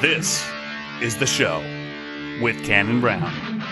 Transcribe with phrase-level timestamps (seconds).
[0.00, 0.48] This
[1.00, 1.58] is the show
[2.40, 3.62] with Cannon Brown.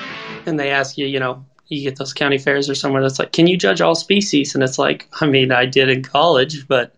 [0.46, 3.32] and they ask you, you know, you get those county fairs or somewhere that's like,
[3.32, 4.54] can you judge all species?
[4.54, 6.94] And it's like, I mean, I did in college, but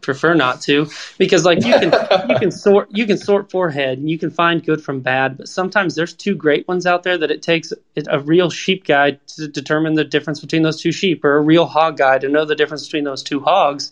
[0.00, 0.88] prefer not to
[1.18, 1.92] because like you can
[2.30, 5.48] you can sort you can sort forehead and you can find good from bad, but
[5.48, 7.72] sometimes there's two great ones out there that it takes
[8.08, 11.66] a real sheep guide to determine the difference between those two sheep, or a real
[11.66, 13.90] hog guide to know the difference between those two hogs.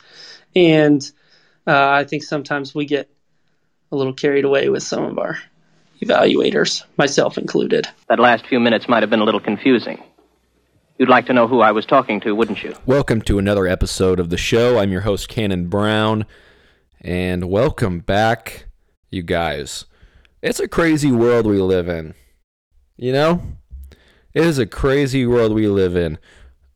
[0.56, 1.02] And
[1.66, 3.10] uh, I think sometimes we get
[3.91, 5.39] a little carried away with some of our
[6.02, 7.89] evaluators, myself included.
[8.08, 10.03] That last few minutes might have been a little confusing.
[10.99, 12.75] You'd like to know who I was talking to, wouldn't you?
[12.85, 14.79] Welcome to another episode of the show.
[14.79, 16.26] I'm your host, Cannon Brown,
[17.00, 18.67] and welcome back,
[19.11, 19.86] you guys.
[20.43, 22.14] It's a crazy world we live in.
[22.96, 23.43] You know?
[24.34, 26.18] It is a crazy world we live in.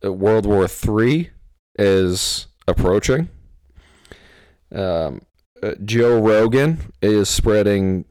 [0.03, 1.31] Uh, World War III
[1.79, 3.29] is approaching.
[4.75, 5.21] Um,
[5.63, 8.05] uh, Joe Rogan is spreading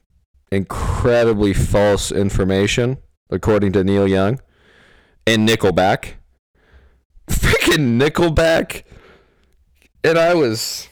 [0.51, 2.97] incredibly false information,
[3.30, 4.39] according to Neil Young
[5.25, 6.13] and Nickelback.
[7.30, 8.83] Freaking Nickelback.
[10.03, 10.89] And I was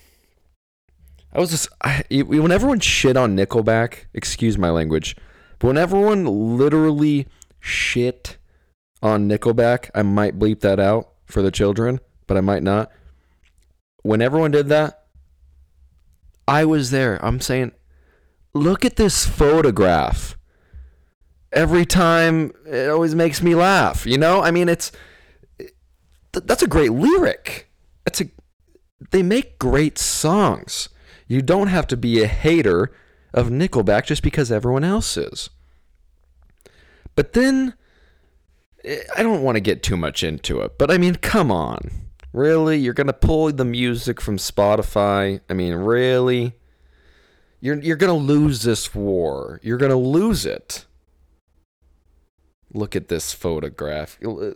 [1.34, 5.16] I was just I, when everyone shit on Nickelback, excuse my language,
[5.58, 7.28] but when everyone literally
[7.60, 8.38] shit
[9.02, 12.92] on Nickelback, I might bleep that out for the children, but I might not.
[14.02, 15.06] When everyone did that,
[16.50, 17.24] I was there.
[17.24, 17.72] I'm saying,
[18.54, 20.36] look at this photograph.
[21.52, 24.42] Every time it always makes me laugh you know?
[24.42, 24.92] I mean it's
[26.32, 27.70] that's a great lyric.
[28.06, 28.26] That's a
[29.12, 30.90] they make great songs.
[31.28, 32.92] You don't have to be a hater
[33.34, 35.50] of nickelback just because everyone else is.
[37.16, 37.76] But then
[38.84, 42.09] eh, i don't want to get too much into it but i mean come on
[42.34, 46.54] really you're going to pull the music from spotify i mean really
[47.60, 50.86] you're you're going to lose this war you're going to lose it
[52.74, 54.20] Look at this photograph.
[54.24, 54.52] Uh,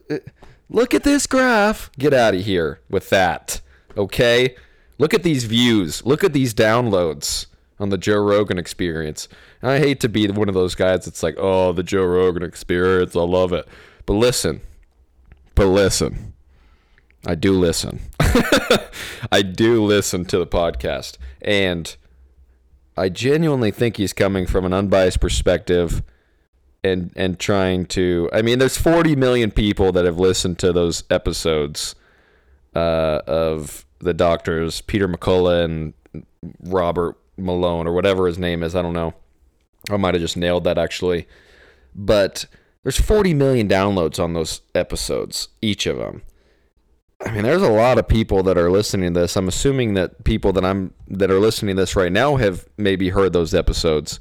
[0.69, 1.89] look at this graph.
[1.97, 3.61] Get out of here with that.
[3.97, 4.55] Okay?
[4.99, 6.05] Look at these views.
[6.05, 7.47] Look at these downloads
[7.79, 9.27] on the Joe Rogan experience.
[9.61, 12.43] And I hate to be one of those guys that's like, oh, the Joe Rogan
[12.43, 13.15] experience.
[13.15, 13.67] I love it.
[14.05, 14.61] But listen.
[15.55, 16.33] But listen.
[17.25, 18.01] I do listen.
[19.31, 21.17] I do listen to the podcast.
[21.41, 21.95] And
[22.97, 26.03] I genuinely think he's coming from an unbiased perspective
[26.83, 31.03] and and trying to I mean there's 40 million people that have listened to those
[31.09, 31.95] episodes
[32.75, 35.93] uh, of the doctors Peter McCullough and
[36.61, 39.13] Robert Malone or whatever his name is I don't know
[39.89, 41.25] I might have just nailed that actually
[41.95, 42.45] but
[42.83, 46.21] there's 40 million downloads on those episodes each of them
[47.25, 50.23] I mean there's a lot of people that are listening to this I'm assuming that
[50.23, 54.19] people that I'm that are listening to this right now have maybe heard those episodes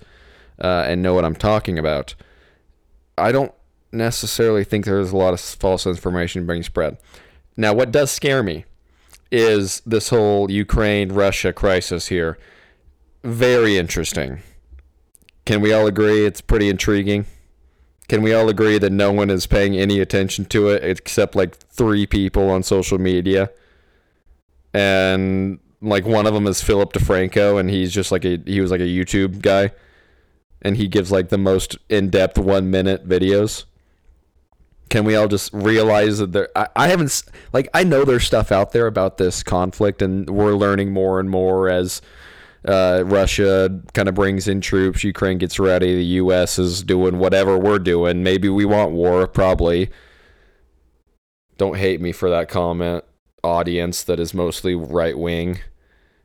[0.60, 2.14] uh, and know what I'm talking about
[3.18, 3.52] I don't
[3.92, 6.96] necessarily think there's a lot of false information being spread.
[7.56, 8.64] Now, what does scare me
[9.32, 12.38] is this whole Ukraine Russia crisis here.
[13.24, 14.42] Very interesting.
[15.46, 17.24] Can we all agree it's pretty intriguing?
[18.12, 21.56] Can we all agree that no one is paying any attention to it except like
[21.56, 23.50] three people on social media?
[24.74, 28.70] And like one of them is Philip DeFranco, and he's just like a he was
[28.70, 29.72] like a YouTube guy
[30.60, 33.64] and he gives like the most in-depth one minute videos
[34.90, 37.22] can we all just realize that there I, I haven't
[37.54, 41.30] like i know there's stuff out there about this conflict and we're learning more and
[41.30, 42.02] more as
[42.66, 47.58] uh, russia kind of brings in troops ukraine gets ready the us is doing whatever
[47.58, 49.90] we're doing maybe we want war probably
[51.58, 53.04] don't hate me for that comment
[53.42, 55.58] audience that is mostly right wing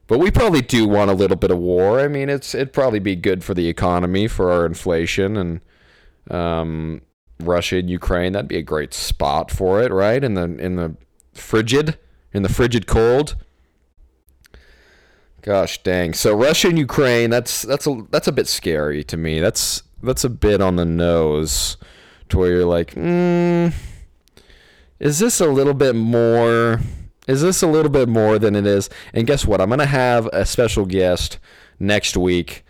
[0.07, 1.99] but we probably do want a little bit of war.
[1.99, 5.61] I mean, it's it'd probably be good for the economy, for our inflation, and
[6.31, 7.01] um,
[7.41, 8.31] Russia and Ukraine.
[8.31, 10.23] That'd be a great spot for it, right?
[10.23, 10.95] In the in the
[11.33, 11.97] frigid,
[12.33, 13.35] in the frigid cold.
[15.47, 16.13] Gosh dang!
[16.13, 17.29] So Russia and Ukraine.
[17.29, 19.39] That's that's a that's a bit scary to me.
[19.39, 21.77] That's that's a bit on the nose,
[22.27, 23.69] to where you're like, hmm,
[24.99, 26.81] is this a little bit more?
[27.29, 28.89] Is this a little bit more than it is?
[29.13, 29.61] And guess what?
[29.61, 31.39] I'm to have a special guest
[31.79, 32.65] next week.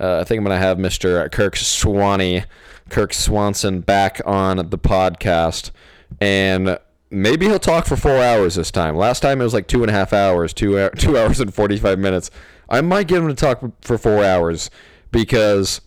[0.00, 1.30] Uh, I think I'm to have Mr.
[1.30, 2.44] Kirk Swanee,
[2.88, 5.70] Kirk Swanson, back on the podcast.
[6.18, 6.78] And
[7.12, 8.96] maybe he'll talk for four hours this time.
[8.96, 11.98] Last time it was like two and a half hours, two, two hours and 45
[11.98, 12.30] minutes.
[12.68, 14.70] I might get him to talk for four hours
[15.10, 15.82] because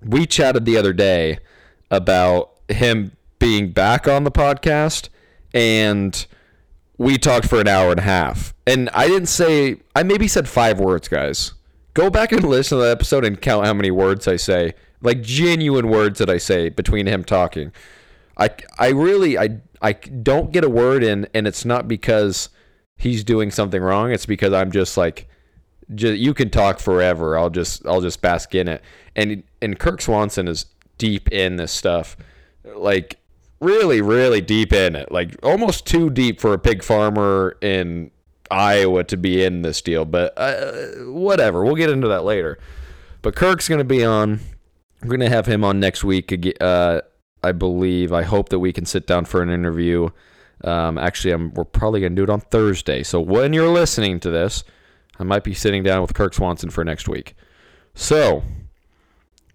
[0.00, 1.38] we chatted the other day
[1.90, 5.08] about him being back on the podcast
[5.52, 6.26] and
[6.98, 8.54] we talked for an hour and a half.
[8.66, 11.54] And I didn't say, I maybe said five words, guys.
[11.94, 15.22] Go back and listen to the episode and count how many words I say, like
[15.22, 17.72] genuine words that I say between him talking.
[18.38, 22.48] I I really I I don't get a word in, and it's not because
[22.96, 24.10] he's doing something wrong.
[24.10, 25.28] It's because I'm just like,
[25.94, 27.38] just, you can talk forever.
[27.38, 28.82] I'll just I'll just bask in it.
[29.14, 30.66] And and Kirk Swanson is
[30.98, 32.16] deep in this stuff,
[32.64, 33.18] like
[33.60, 38.10] really really deep in it, like almost too deep for a pig farmer in
[38.50, 40.04] Iowa to be in this deal.
[40.04, 40.72] But uh,
[41.04, 42.58] whatever, we'll get into that later.
[43.22, 44.40] But Kirk's gonna be on.
[45.02, 46.56] We're gonna have him on next week.
[46.60, 47.02] Uh,
[47.46, 48.12] I believe.
[48.12, 50.10] I hope that we can sit down for an interview.
[50.64, 53.02] Um, actually, I'm, we're probably going to do it on Thursday.
[53.02, 54.64] So when you're listening to this,
[55.18, 57.34] I might be sitting down with Kirk Swanson for next week.
[57.94, 58.42] So,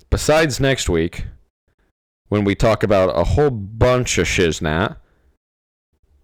[0.10, 1.26] besides next week,
[2.30, 4.98] when we talk about a whole bunch of shiznat,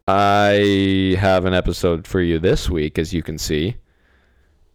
[0.08, 3.76] I have an episode for you this week, as you can see,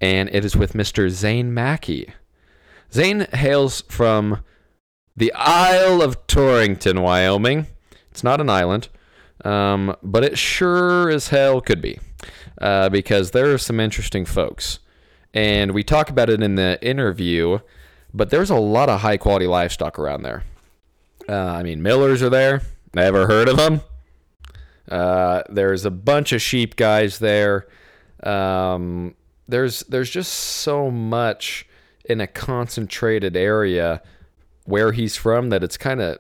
[0.01, 1.09] and it is with Mr.
[1.09, 2.13] Zane Mackey.
[2.93, 4.45] Zane hails from
[5.17, 7.67] the Isle of Torrington, Wyoming.
[8.11, 8.89] It's not an island,
[9.45, 11.99] um, but it sure as hell could be
[12.61, 14.79] uh, because there are some interesting folks.
[15.35, 17.59] And we talk about it in the interview,
[18.13, 20.45] but there's a lot of high quality livestock around there.
[21.29, 22.63] Uh, I mean, Millers are there.
[22.95, 23.81] Never heard of them.
[24.91, 27.67] Uh, there's a bunch of sheep guys there.
[28.23, 29.15] Um,
[29.49, 31.67] there's there's just so much
[32.05, 34.03] in a concentrated area
[34.65, 36.19] where he's from that it's kind of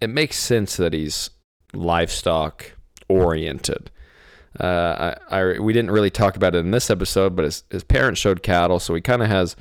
[0.00, 1.30] it makes sense that he's
[1.72, 2.72] livestock
[3.08, 3.90] oriented.
[4.58, 7.82] Uh, I, I, we didn't really talk about it in this episode, but his, his
[7.82, 9.56] parents showed cattle, so he kind of has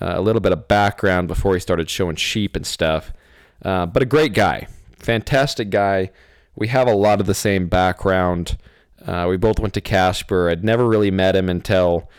[0.00, 3.12] uh, a little bit of background before he started showing sheep and stuff.
[3.64, 4.66] Uh, but a great guy,
[4.98, 6.10] fantastic guy.
[6.56, 8.58] We have a lot of the same background.
[9.04, 10.50] Uh, we both went to Casper.
[10.50, 12.10] I'd never really met him until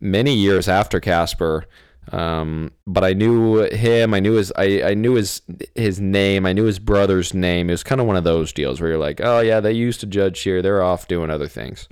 [0.00, 1.66] many years after Casper.
[2.10, 4.14] Um, but I knew him.
[4.14, 4.52] I knew his.
[4.56, 5.42] I, I knew his
[5.74, 6.46] his name.
[6.46, 7.68] I knew his brother's name.
[7.68, 10.00] It was kind of one of those deals where you're like, oh yeah, they used
[10.00, 10.62] to judge here.
[10.62, 11.88] They're off doing other things.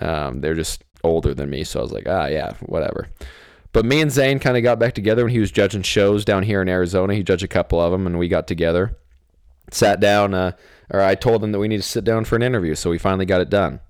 [0.00, 3.08] Um, they're just older than me, so I was like, ah yeah, whatever.
[3.72, 6.42] But me and Zane kind of got back together when he was judging shows down
[6.42, 7.14] here in Arizona.
[7.14, 8.96] He judged a couple of them, and we got together,
[9.70, 10.34] sat down.
[10.34, 10.52] Uh,
[10.90, 12.98] or I told him that we need to sit down for an interview, so we
[12.98, 13.80] finally got it done.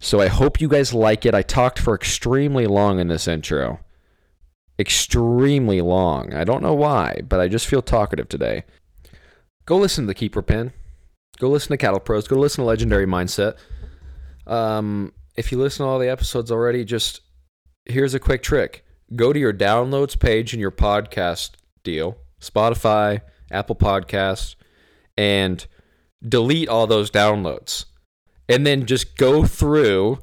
[0.00, 1.34] So I hope you guys like it.
[1.34, 3.80] I talked for extremely long in this intro
[4.78, 6.32] extremely long.
[6.34, 8.64] I don't know why, but I just feel talkative today.
[9.66, 10.72] Go listen to the Keeper Pen.
[11.38, 12.28] Go listen to Cattle Pros.
[12.28, 13.56] Go listen to Legendary Mindset.
[14.46, 17.20] Um, if you listen to all the episodes already, just
[17.84, 18.84] here's a quick trick.
[19.14, 21.52] Go to your downloads page in your podcast
[21.84, 23.20] deal, Spotify,
[23.50, 24.56] Apple Podcasts,
[25.16, 25.66] and
[26.26, 27.86] delete all those downloads.
[28.48, 30.18] And then just go through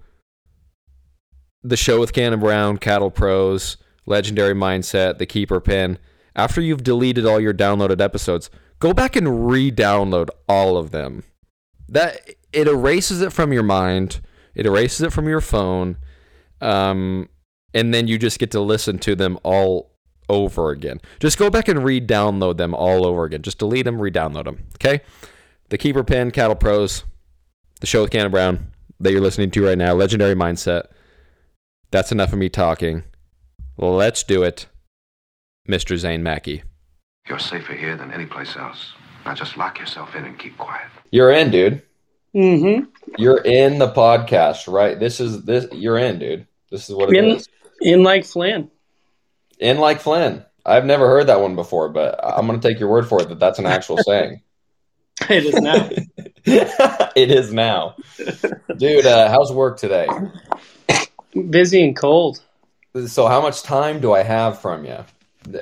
[1.63, 3.77] the show with Cannon Brown, Cattle Pros,
[4.09, 5.97] Legendary Mindset, The Keeper Pen.
[6.35, 11.23] after you've deleted all your downloaded episodes, go back and re-download all of them.
[11.87, 14.21] That it erases it from your mind,
[14.55, 15.97] it erases it from your phone,
[16.61, 17.29] um,
[17.73, 19.91] and then you just get to listen to them all
[20.27, 20.99] over again.
[21.19, 23.41] Just go back and re-download them all over again.
[23.41, 24.65] Just delete them, re-download them.
[24.75, 25.01] Okay.
[25.69, 27.03] The Keeper Pen, Cattle Pros,
[27.79, 30.85] the show with Cannon Brown that you're listening to right now, Legendary Mindset.
[31.91, 33.03] That's enough of me talking.
[33.81, 34.67] Let's do it,
[35.65, 35.97] Mr.
[35.97, 36.63] Zane Mackey.
[37.29, 38.91] You're safer here than any place else.
[39.25, 40.89] Now just lock yourself in and keep quiet.
[41.11, 41.81] You're in, dude.
[42.35, 42.89] Mm-hmm.
[43.17, 44.99] You're in the podcast, right?
[44.99, 45.67] This is this.
[45.71, 46.45] You're in, dude.
[46.69, 47.47] This is what it in, is.
[47.79, 48.69] In like Flynn.
[49.59, 50.43] In like Flynn.
[50.65, 53.29] I've never heard that one before, but I'm going to take your word for it
[53.29, 54.41] that that's an actual saying.
[55.29, 55.89] It is now.
[57.15, 57.95] it is now,
[58.75, 59.05] dude.
[59.05, 60.07] Uh, how's work today?
[61.49, 62.41] Busy and cold.
[63.07, 64.97] So how much time do I have from you?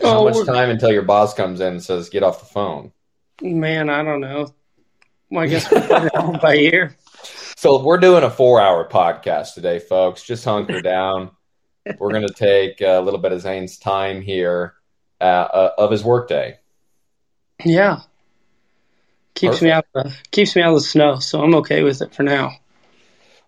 [0.02, 2.92] How Oh, much time until your boss comes in and says, "Get off the phone"?
[3.42, 4.54] Man, I don't know.
[5.30, 6.96] Well, I guess we'll put it on by ear.
[7.60, 10.22] So we're doing a four-hour podcast today, folks.
[10.22, 11.32] Just hunker down.
[11.98, 14.76] We're going to take a little bit of Zane's time here
[15.20, 16.60] uh, uh, of his workday.
[17.66, 18.02] Yeah.
[19.34, 22.00] Keeps me out of the, keeps me out of the snow, so I'm okay with
[22.04, 22.52] it for now.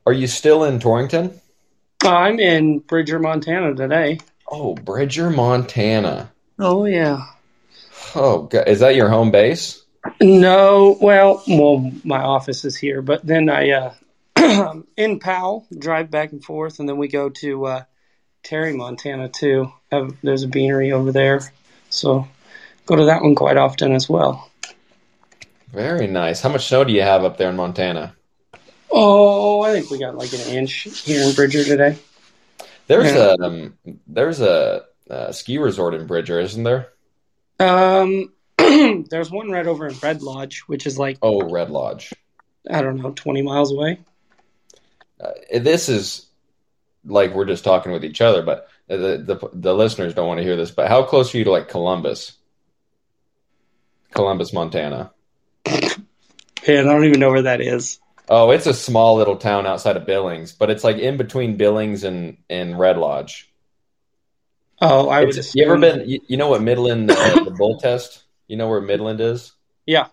[0.08, 1.40] Are you still in Torrington?
[2.16, 4.20] I'm in Bridger, Montana today.
[4.52, 6.32] Oh, Bridger, Montana.
[6.58, 7.26] Oh yeah.
[8.16, 8.68] Oh, God.
[8.68, 9.84] is that your home base?
[10.22, 13.94] No, well, well, my office is here, but then I uh,
[14.98, 17.84] in Powell drive back and forth, and then we go to uh,
[18.44, 19.72] Terry, Montana too.
[19.92, 21.42] Have, there's a beanery over there,
[21.90, 22.28] so
[22.86, 24.50] go to that one quite often as well.
[25.72, 26.42] Very nice.
[26.42, 28.16] How much snow do you have up there in Montana?
[28.92, 31.98] Oh, I think we got like an inch here in Bridger today.
[32.88, 33.36] There's Yeah.
[33.40, 33.78] a um,
[34.08, 36.90] there's a uh, ski resort in Bridger, isn't there?
[37.60, 42.14] Um, there's one right over in Red Lodge, which is like Oh, Red Lodge.
[42.70, 44.00] I don't know, 20 miles away.
[45.20, 46.26] Uh, this is
[47.06, 50.44] like we're just talking with each other, but the, the the listeners don't want to
[50.44, 50.72] hear this.
[50.72, 52.34] But how close are you to like Columbus,
[54.14, 55.12] Columbus, Montana?
[55.68, 58.00] Man, I don't even know where that is.
[58.30, 62.04] Oh, it's a small little town outside of Billings, but it's like in between Billings
[62.04, 63.52] and and Red Lodge.
[64.82, 65.30] Oh, I would.
[65.30, 66.08] It's- you ever been?
[66.08, 68.24] You, you know what Midland, uh, the bull test?
[68.48, 69.52] You know where Midland is?
[69.86, 70.08] Yeah.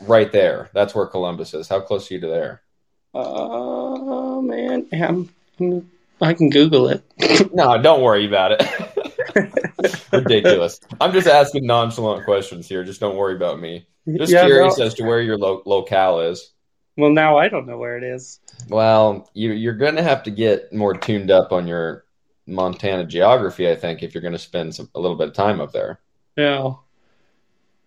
[0.00, 0.70] Right there.
[0.74, 1.68] That's where Columbus is.
[1.68, 2.62] How close are you to there?
[3.14, 5.30] Oh man, I'm-
[6.20, 7.02] I can Google it.
[7.54, 10.08] No, don't worry about it.
[10.12, 10.80] Ridiculous.
[11.00, 12.82] I'm just asking nonchalant questions here.
[12.82, 13.86] Just don't worry about me.
[14.16, 16.50] Just Yeah, curious no- as to where your lo- locale is.
[16.96, 18.40] Well, now I don't know where it is.
[18.68, 22.04] Well, you, you're going to have to get more tuned up on your
[22.46, 25.60] Montana geography, I think, if you're going to spend some, a little bit of time
[25.60, 26.00] up there.
[26.36, 26.80] No.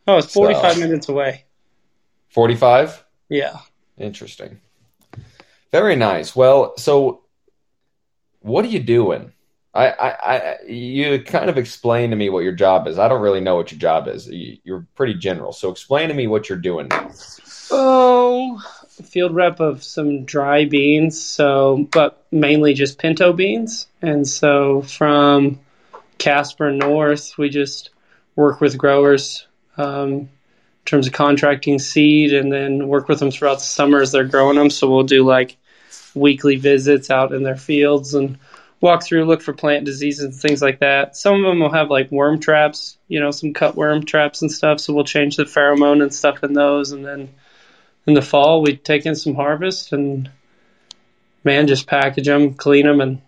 [0.07, 1.45] Oh, it's 45 So- minutes away.
[2.29, 3.05] 45?
[3.29, 3.57] Yeah.
[3.97, 4.59] Interesting.
[5.71, 6.35] Very nice.
[6.35, 7.23] Well, so
[8.41, 9.33] what are you doing?
[9.73, 12.97] I, I, I, you kind of explain to me what your job is.
[12.97, 14.27] I don't really know what your job is.
[14.27, 15.53] You- You're pretty general.
[15.53, 16.89] So explain to me what you're doing.
[17.69, 18.59] Oh,
[19.03, 21.21] field rep of some dry beans.
[21.21, 23.87] So, but mainly just pinto beans.
[24.01, 25.59] And so from
[26.17, 27.89] Casper North, we just
[28.35, 30.29] work with growers um, in
[30.85, 34.57] terms of contracting seed and then work with them throughout the summer as they're growing
[34.57, 34.69] them.
[34.69, 35.57] So we'll do like
[36.13, 38.37] weekly visits out in their fields and
[38.81, 41.15] walk through, look for plant diseases and things like that.
[41.15, 44.79] Some of them will have like worm traps, you know, some cutworm traps and stuff.
[44.79, 46.91] So we'll change the pheromone and stuff in those.
[46.91, 47.29] And then
[48.07, 50.29] in the fall, we'd take in some harvest and
[51.43, 53.21] man, just package them, clean them, and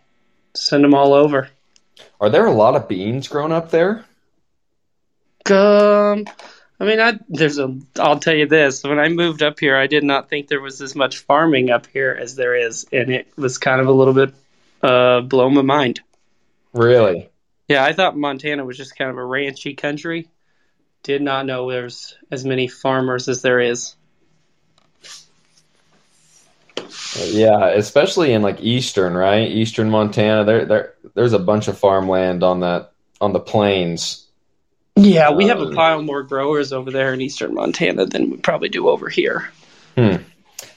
[0.54, 1.50] send them all over.
[2.20, 4.06] Are there a lot of beans grown up there?
[5.50, 6.26] Um,
[6.80, 7.78] I mean, I there's a.
[7.98, 10.82] I'll tell you this: when I moved up here, I did not think there was
[10.82, 14.14] as much farming up here as there is, and it was kind of a little
[14.14, 14.34] bit
[14.82, 16.02] uh, blow my mind.
[16.74, 17.30] Really?
[17.68, 20.30] Yeah, I thought Montana was just kind of a ranchy country.
[21.04, 23.96] Did not know there's as many farmers as there is.
[27.18, 29.50] Yeah, especially in like eastern, right?
[29.50, 30.44] Eastern Montana.
[30.44, 32.92] There, there, there's a bunch of farmland on that
[33.22, 34.26] on the plains.
[34.96, 38.38] Yeah, we have a Um, pile more growers over there in eastern Montana than we
[38.38, 39.50] probably do over here.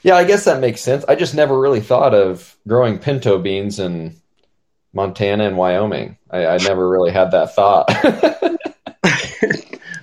[0.03, 1.05] Yeah, I guess that makes sense.
[1.07, 4.15] I just never really thought of growing pinto beans in
[4.93, 6.17] Montana and Wyoming.
[6.29, 7.85] I, I never really had that thought.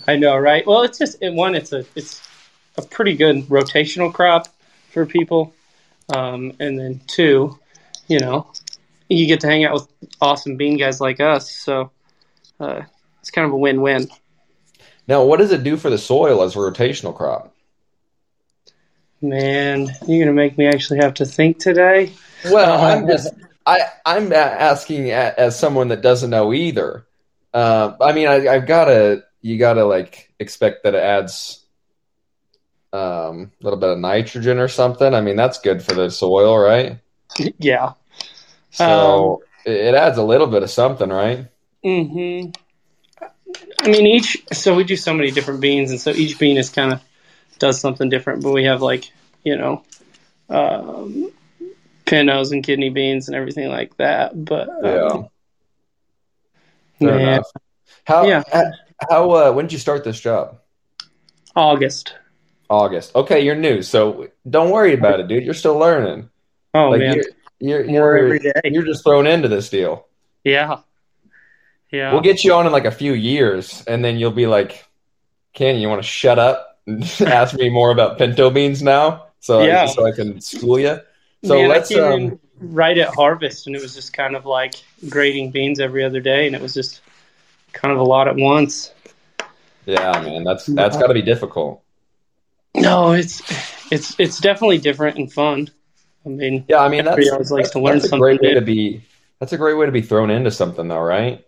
[0.09, 0.67] I know, right?
[0.67, 1.55] Well, it's just it, one.
[1.55, 2.27] It's a it's
[2.77, 4.49] a pretty good rotational crop
[4.91, 5.55] for people,
[6.15, 7.59] um, and then two,
[8.09, 8.51] you know,
[9.09, 9.89] you get to hang out with
[10.21, 11.51] awesome bean guys like us.
[11.51, 11.91] So
[12.59, 12.83] uh,
[13.21, 14.09] it's kind of a win-win.
[15.07, 17.55] now, what does it do for the soil as a rotational crop?
[19.23, 22.13] Man, you're gonna make me actually have to think today.
[22.47, 23.29] Well, Uh, I'm just
[23.67, 27.07] I I'm asking as someone that doesn't know either.
[27.53, 31.65] Uh, I mean, I, I've got to you got to like expect that it adds
[32.93, 35.15] um, a little bit of nitrogen or something.
[35.15, 36.99] I mean, that's good for the soil, right?
[37.59, 37.93] yeah.
[38.71, 41.47] So it it adds a little bit of something, right?
[41.85, 42.51] Mm-hmm.
[43.83, 46.71] I mean, each so we do so many different beans, and so each bean is
[46.71, 47.01] kind of
[47.59, 48.43] does something different.
[48.43, 49.11] But we have like
[49.43, 49.83] you know,
[50.49, 51.31] um,
[52.05, 54.45] pintos and kidney beans and everything like that.
[54.45, 55.29] But um,
[56.99, 57.47] Fair man, enough.
[58.05, 58.43] How Yeah.
[58.53, 58.65] how,
[59.09, 60.59] how uh, when did you start this job?
[61.57, 62.15] August.
[62.71, 63.15] August.
[63.17, 65.45] Okay, you're new, so don't worry about it, dude.
[65.45, 66.31] You're still learning.
[66.73, 67.25] Oh like man, you're
[67.59, 68.53] you're you're, every day.
[68.65, 70.07] you're just thrown into this deal.
[70.45, 70.79] yeah,
[71.91, 72.13] yeah.
[72.13, 74.87] We'll get you on in like a few years, and then you'll be like,
[75.53, 79.63] "Ken, you want to shut up and ask me more about pinto beans now, so
[79.63, 79.83] Yeah.
[79.83, 81.01] I, so I can school you."
[81.43, 84.75] So Man, let's um, right at harvest, and it was just kind of like
[85.09, 87.01] grading beans every other day, and it was just
[87.73, 88.93] kind of a lot at once.
[89.87, 91.83] yeah, man, that's that's got to be difficult.
[92.75, 93.43] No, it's
[93.91, 95.69] it's it's definitely different and fun.
[96.25, 98.49] I mean, Yeah, I mean that's, always likes that's, to learn that's a great way
[98.51, 98.55] new.
[98.55, 99.03] to be.
[99.41, 101.45] That's a great way to be thrown into something, though, right?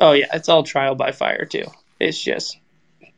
[0.00, 1.64] oh yeah, it's all trial by fire too.
[2.00, 2.58] It's just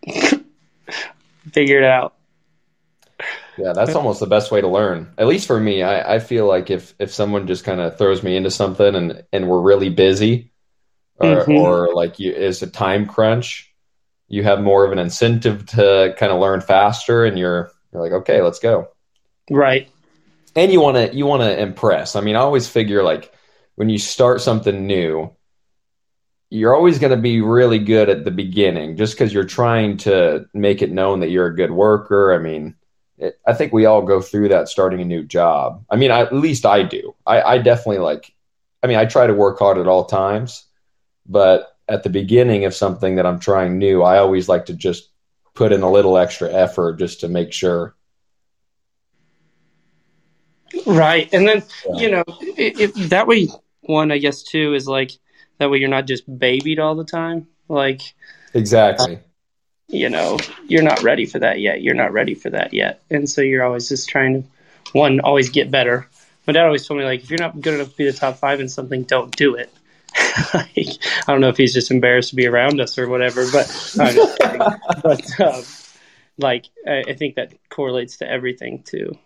[1.52, 2.14] figure it out.
[3.56, 5.12] Yeah, that's almost the best way to learn.
[5.18, 8.22] At least for me, I, I feel like if if someone just kind of throws
[8.22, 10.52] me into something and and we're really busy,
[11.18, 11.56] or Mhm.
[11.56, 13.69] or like you is a time crunch,
[14.30, 18.12] you have more of an incentive to kind of learn faster, and you're you're like,
[18.12, 18.88] okay, let's go.
[19.50, 19.90] Right.
[20.56, 22.16] And you want to you want to impress.
[22.16, 23.34] I mean, I always figure like
[23.75, 25.34] when you start something new,
[26.49, 30.46] you're always going to be really good at the beginning just because you're trying to
[30.54, 32.32] make it known that you're a good worker.
[32.32, 32.76] I mean,
[33.18, 35.84] it, I think we all go through that starting a new job.
[35.90, 37.14] I mean, I, at least I do.
[37.26, 38.32] I, I definitely like,
[38.82, 40.64] I mean, I try to work hard at all times,
[41.26, 45.11] but at the beginning of something that I'm trying new, I always like to just
[45.54, 47.97] put in a little extra effort just to make sure.
[50.87, 51.28] Right.
[51.35, 52.00] And then, Yeah.
[52.00, 52.25] you know,
[53.09, 53.49] that way,
[53.80, 55.11] one, I guess, too, is like
[55.59, 57.49] that way you're not just babied all the time.
[57.68, 58.00] Like,
[58.54, 59.18] Exactly.
[59.88, 61.82] you know, you're not ready for that yet.
[61.82, 63.02] You're not ready for that yet.
[63.11, 64.49] And so you're always just trying to,
[64.92, 66.09] one, always get better.
[66.47, 68.37] My dad always told me, like, if you're not good enough to be the top
[68.37, 69.73] five in something, don't do it.
[70.55, 73.67] like, I don't know if he's just embarrassed to be around us or whatever, but,
[73.99, 74.38] I'm just
[75.02, 75.62] but um,
[76.38, 79.19] like, I, I think that correlates to everything, too.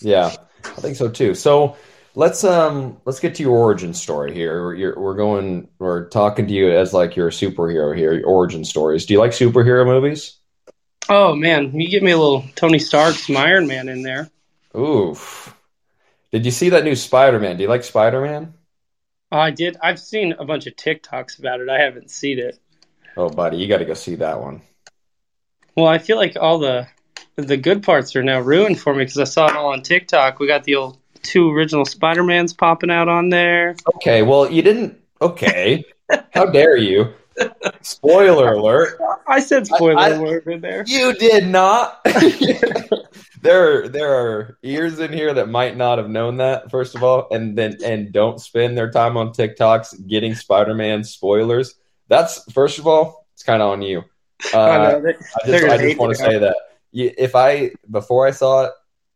[0.00, 0.34] Yeah,
[0.64, 1.34] I think so too.
[1.34, 1.76] So
[2.14, 4.74] let's um let's get to your origin story here.
[4.74, 8.12] You're, we're going we're talking to you as like you're a superhero here.
[8.12, 9.06] Your origin stories.
[9.06, 10.38] Do you like superhero movies?
[11.08, 14.30] Oh, man, you give me a little Tony Stark, some Iron Man in there.
[14.76, 15.54] Oof.
[16.30, 17.56] Did you see that new Spider-Man?
[17.56, 18.54] Do you like Spider-Man?
[18.54, 18.61] Oh,
[19.32, 19.78] Oh, I did.
[19.82, 21.70] I've seen a bunch of TikToks about it.
[21.70, 22.58] I haven't seen it.
[23.16, 24.60] Oh, buddy, you got to go see that one.
[25.74, 26.86] Well, I feel like all the
[27.36, 30.38] the good parts are now ruined for me because I saw it all on TikTok.
[30.38, 33.74] We got the old two original Spider Mans popping out on there.
[33.96, 35.00] Okay, well, you didn't.
[35.22, 35.82] Okay,
[36.34, 37.14] how dare you?
[37.80, 39.00] Spoiler alert.
[39.26, 40.84] I said spoiler I- alert in there.
[40.86, 42.04] You did not.
[43.42, 46.70] there, there are ears in here that might not have known that.
[46.70, 51.76] First of all, and then and don't spend their time on TikToks getting Spider-Man spoilers.
[52.08, 54.04] That's first of all, it's kind of on you.
[54.66, 55.00] I Uh, know,
[55.36, 56.56] I just, I just want to say that
[56.92, 58.72] if I before I saw it,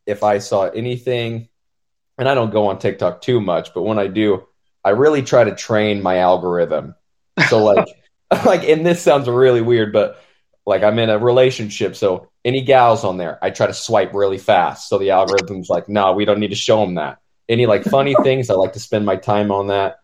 [0.06, 1.49] if I saw anything,
[2.18, 4.47] and I don't go on TikTok too much, but when I do,
[4.85, 6.95] I really try to train my algorithm.
[7.49, 7.87] So like,
[8.47, 10.23] like, and this sounds really weird, but
[10.66, 14.39] like I'm in a relationship, so any gals on there, I try to swipe really
[14.39, 14.89] fast.
[14.89, 17.19] So the algorithm's like, no, we don't need to show them that.
[17.49, 19.97] Any like funny things, I like to spend my time on that.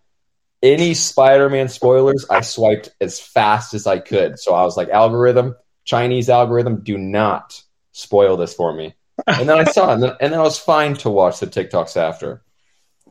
[0.61, 4.41] Any Spider-Man spoilers, I swiped as fast as I could.
[4.41, 8.97] So I was like, algorithm, Chinese algorithm, do not spoil this for me.
[9.27, 11.47] And then I saw it, and then, and then I was fine to watch the
[11.47, 12.43] TikToks after.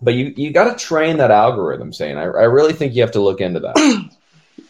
[0.01, 3.11] But you you got to train that algorithm, saying I, I really think you have
[3.11, 4.09] to look into that.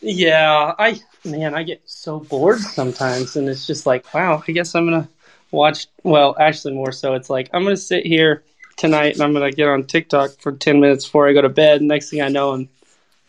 [0.04, 4.75] Yeah, I man, I get so bored sometimes, and it's just like, wow, I guess
[4.75, 5.10] I'm gonna
[5.51, 5.88] watch.
[6.03, 8.43] Well, actually, more so, it's like I'm gonna sit here
[8.77, 11.81] tonight and I'm gonna get on TikTok for ten minutes before I go to bed.
[11.81, 12.69] Next thing I know, I'm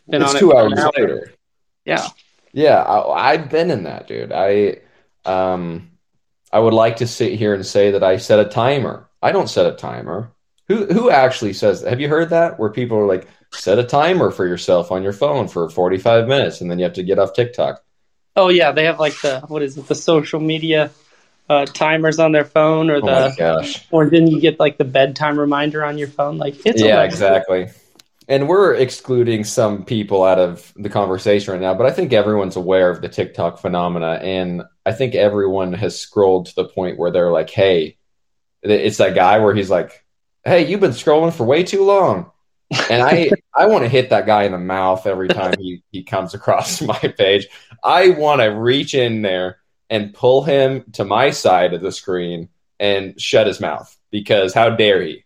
[0.09, 0.93] been it's on two for hours hour.
[0.97, 1.33] later.
[1.85, 2.09] Yeah,
[2.53, 4.33] Yeah, I, I've been in that, dude.
[4.33, 4.79] I
[5.25, 5.91] um
[6.53, 9.09] I would like to sit here and say that I set a timer.
[9.23, 10.33] I don't set a timer.
[10.73, 11.91] Who who actually says that?
[11.91, 12.59] Have you heard that?
[12.59, 16.61] Where people are like, set a timer for yourself on your phone for 45 minutes
[16.61, 17.83] and then you have to get off TikTok.
[18.37, 20.91] Oh yeah, they have like the what is it, the social media
[21.49, 23.87] uh, timers on their phone, or Oh my the gosh.
[23.91, 26.39] or then you get like the bedtime reminder on your phone.
[26.39, 27.05] Like it's yeah, Alexa.
[27.05, 27.71] exactly.
[28.29, 32.57] And we're excluding some people out of the conversation right now, but I think everyone's
[32.57, 34.21] aware of the TikTok phenomena.
[34.23, 37.99] And I think everyone has scrolled to the point where they're like, hey,
[38.63, 40.02] it's that guy where he's like,
[40.45, 42.31] hey, you've been scrolling for way too long.
[42.91, 46.03] And I, I want to hit that guy in the mouth every time he, he
[46.03, 47.49] comes across my page.
[47.83, 49.59] I want to reach in there
[49.91, 52.49] and pull him to my side of the screen
[52.81, 55.25] and shut his mouth because how dare he?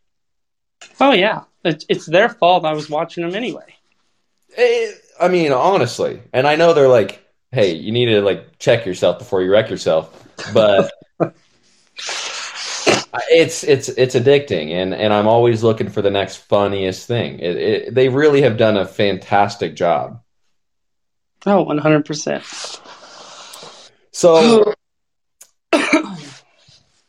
[1.00, 2.64] Oh yeah, it's, it's their fault.
[2.64, 3.74] I was watching them anyway.
[4.56, 8.86] Eh, I mean, honestly, and I know they're like, "Hey, you need to like check
[8.86, 10.92] yourself before you wreck yourself," but
[13.30, 17.38] it's it's it's addicting, and and I'm always looking for the next funniest thing.
[17.38, 20.20] It, it, they really have done a fantastic job.
[21.44, 22.44] Oh, Oh, one hundred percent.
[24.10, 24.74] So,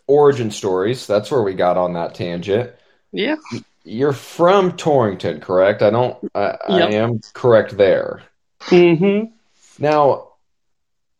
[0.07, 1.07] origin stories.
[1.07, 2.71] That's where we got on that tangent.
[3.11, 3.37] Yeah.
[3.83, 5.81] You're from Torrington, correct?
[5.81, 6.17] I don't.
[6.35, 8.21] I, I am correct there.
[8.65, 9.31] Mm-hmm.
[9.81, 10.33] Now,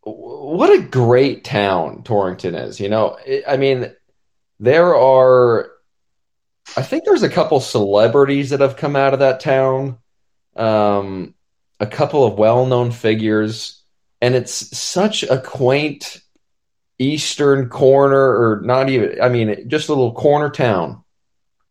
[0.02, 2.78] what a great town Torrington is.
[2.78, 3.92] You know, I mean,
[4.60, 5.70] there are,
[6.76, 9.98] I think there's a couple celebrities that have come out of that town,
[10.56, 11.34] um,
[11.80, 13.82] a couple of well-known figures,
[14.20, 16.20] and it's such a quaint
[16.98, 21.04] eastern corner, or not even, I mean, just a little corner town.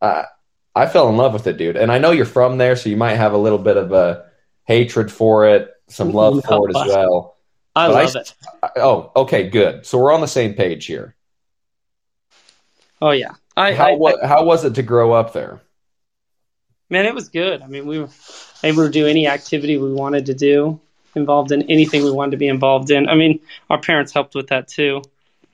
[0.01, 0.25] I
[0.73, 1.75] I fell in love with it, dude.
[1.75, 4.25] And I know you're from there, so you might have a little bit of a
[4.65, 7.37] hatred for it, some love for it as well.
[7.75, 8.33] I But I- love it.
[8.77, 9.85] Oh, okay, good.
[9.87, 11.15] So we're on the same page here.
[13.01, 13.33] Oh yeah.
[13.55, 15.61] I, How I, what how was it to grow up there?
[16.89, 17.61] man, it was good.
[17.61, 18.09] I mean, we were
[18.63, 20.79] able to do any activity we wanted to do.
[21.15, 23.09] involved in anything we wanted to be involved in.
[23.09, 25.01] I mean, our parents helped with that too,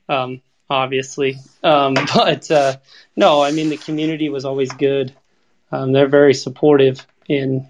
[0.08, 1.36] um, obviously.
[1.62, 2.76] Um, but uh,
[3.16, 5.14] no, I mean, the community was always good.
[5.72, 7.66] Um, they're very supportive in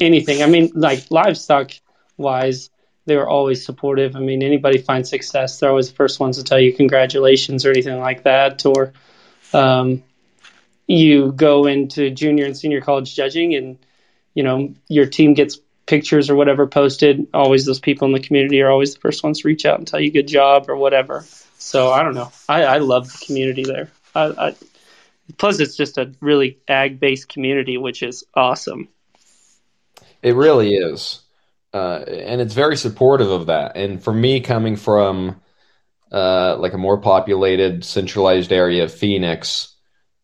[0.00, 0.42] anything.
[0.42, 1.72] I mean, like livestock
[2.16, 2.70] wise,
[3.06, 4.16] they were always supportive.
[4.16, 7.70] I mean, anybody finds success, they're always the first ones to tell you congratulations or
[7.70, 8.64] anything like that.
[8.64, 8.92] Or
[9.52, 10.02] um,
[10.86, 13.78] you go into junior and senior college judging, and
[14.34, 17.26] you know your team gets pictures or whatever posted.
[17.34, 19.86] Always those people in the community are always the first ones to reach out and
[19.86, 21.24] tell you good job or whatever.
[21.58, 22.32] So I don't know.
[22.48, 23.90] I, I love the community there.
[24.14, 24.54] I, I,
[25.38, 28.88] plus, it's just a really ag based community, which is awesome.
[30.22, 31.23] It really is.
[31.74, 33.76] Uh, and it's very supportive of that.
[33.76, 35.40] And for me, coming from
[36.12, 39.74] uh, like a more populated, centralized area of Phoenix,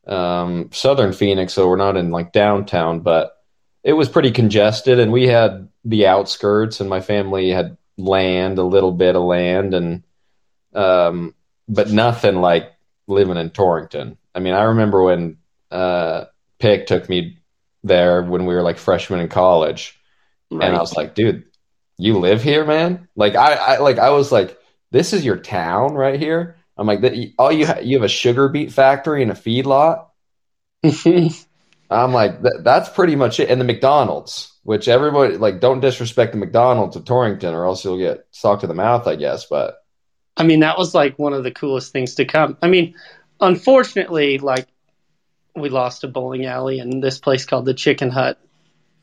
[0.07, 3.37] um, southern Phoenix, so we're not in like downtown, but
[3.83, 5.01] it was pretty congested.
[5.01, 9.75] And we had the outskirts, and my family had land, a little bit of land,
[9.75, 10.05] and
[10.73, 11.35] um,
[11.69, 12.73] but nothing like
[13.09, 14.17] living in Torrington.
[14.37, 15.39] I mean, I remember when
[15.73, 16.27] uh,
[16.61, 17.39] Pick took me
[17.83, 20.00] there when we were like freshmen in college
[20.51, 20.69] Right.
[20.69, 21.45] And I was like, dude,
[21.97, 23.09] you live here, man?
[23.15, 24.59] Like I, I like I was like,
[24.91, 26.57] this is your town right here.
[26.77, 27.05] I'm like,
[27.39, 30.07] all you ha- you have a sugar beet factory and a feedlot.
[31.91, 33.51] I'm like, that's pretty much it.
[33.51, 37.99] And the McDonald's, which everybody like, don't disrespect the McDonald's of Torrington, or else you'll
[37.99, 39.47] get socked to the mouth, I guess.
[39.47, 39.77] But
[40.37, 42.57] I mean, that was like one of the coolest things to come.
[42.63, 42.95] I mean,
[43.41, 44.69] unfortunately, like
[45.55, 48.39] we lost a bowling alley and this place called the Chicken Hut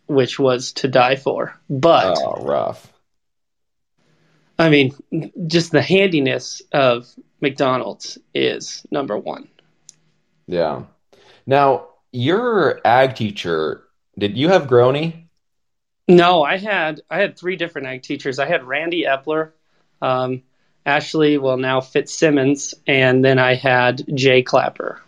[0.07, 1.59] which was to die for.
[1.69, 2.91] But oh, rough.
[4.59, 4.95] I mean,
[5.47, 7.07] just the handiness of
[7.41, 9.47] McDonald's is number one.
[10.47, 10.83] Yeah.
[11.45, 13.83] Now, your ag teacher,
[14.17, 15.27] did you have Grony?
[16.07, 18.39] No, I had I had three different ag teachers.
[18.39, 19.51] I had Randy Epler,
[20.01, 20.41] um,
[20.85, 25.01] Ashley, well now Fitzsimmons, and then I had Jay Clapper.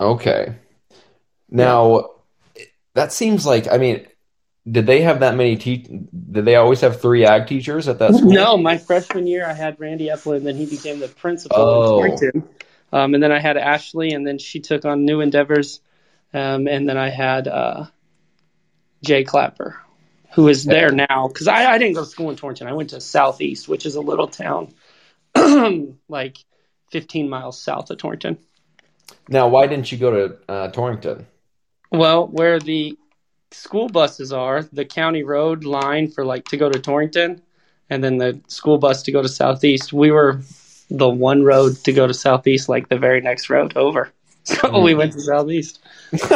[0.00, 0.54] Okay.
[1.50, 2.10] Now,
[2.94, 4.06] that seems like I mean,
[4.70, 5.86] did they have that many te-
[6.32, 8.32] did they always have three ag teachers at that school?
[8.32, 12.04] No my freshman year i had randy epler and then he became the principal oh.
[12.04, 12.48] in torrington
[12.92, 15.80] um, and then i had ashley and then she took on new endeavors.
[16.34, 17.86] Um, and then i had uh,
[19.02, 19.80] jay clapper
[20.34, 21.28] who is there now.
[21.28, 22.66] Because I, I didn't go to school in torrington.
[22.66, 24.74] I went to southeast which is a little town
[26.08, 26.36] like
[26.92, 28.38] 15 miles south of torrington.
[29.28, 31.26] Now why didn't you go to uh, torrington?
[31.90, 32.98] Well where the
[33.52, 37.40] school buses are the county road line for like to go to Torrington,
[37.90, 39.92] and then the school bus to go to Southeast.
[39.92, 40.40] We were
[40.90, 44.10] the one road to go to Southeast, like the very next road over.
[44.48, 45.80] So we went to Southeast.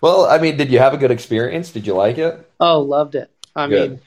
[0.00, 1.72] well, I mean, did you have a good experience?
[1.72, 2.50] Did you like it?
[2.58, 3.30] Oh, loved it.
[3.54, 3.90] I good.
[3.90, 4.00] mean,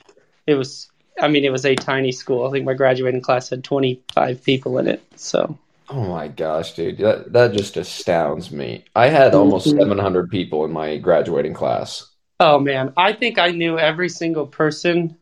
[0.47, 0.89] it was.
[1.21, 2.47] I mean, it was a tiny school.
[2.47, 5.04] I think my graduating class had twenty five people in it.
[5.17, 5.56] So
[5.93, 8.86] Oh my gosh, dude, that that just astounds me.
[8.95, 9.80] I had almost mm-hmm.
[9.80, 12.10] 700 people in my graduating class.
[12.39, 15.17] Oh man, I think I knew every single person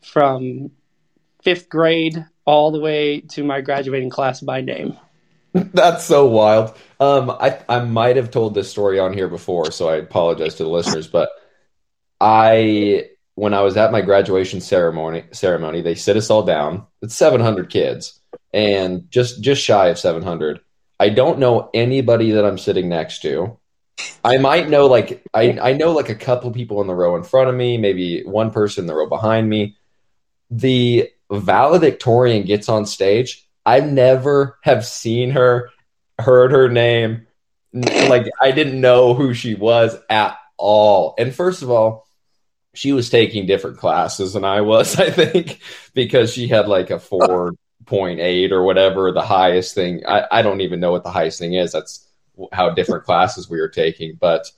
[0.00, 0.72] from
[1.44, 4.98] fifth grade all the way to my graduating class by name.
[5.54, 6.76] That's so wild.
[6.98, 10.64] Um, I I might have told this story on here before, so I apologize to
[10.64, 11.06] the listeners.
[11.06, 11.30] But
[12.20, 16.86] I, when I was at my graduation ceremony, ceremony, they sit us all down.
[17.02, 18.18] It's 700 kids
[18.52, 20.60] and just just shy of 700.
[21.00, 23.58] I don't know anybody that I'm sitting next to.
[24.24, 27.22] I might know like I I know like a couple people in the row in
[27.22, 29.76] front of me, maybe one person in the row behind me.
[30.50, 33.46] The valedictorian gets on stage.
[33.64, 35.70] I never have seen her,
[36.18, 37.26] heard her name,
[37.72, 41.14] like I didn't know who she was at all.
[41.18, 42.06] And first of all,
[42.74, 45.60] she was taking different classes than I was, I think,
[45.94, 50.02] because she had like a four 0.8 or whatever the highest thing.
[50.06, 51.72] I, I don't even know what the highest thing is.
[51.72, 52.06] That's
[52.52, 54.16] how different classes we were taking.
[54.20, 54.50] But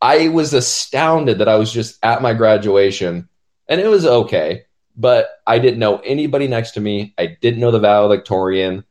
[0.00, 3.28] I was astounded that I was just at my graduation
[3.68, 4.64] and it was okay.
[4.96, 7.14] But I didn't know anybody next to me.
[7.18, 8.84] I didn't know the valedictorian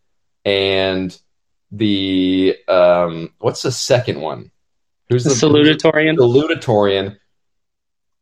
[0.44, 1.18] and
[1.72, 4.52] the um what's the second one?
[5.10, 6.16] Who's the, the salutatorian?
[6.16, 7.18] Salutatorian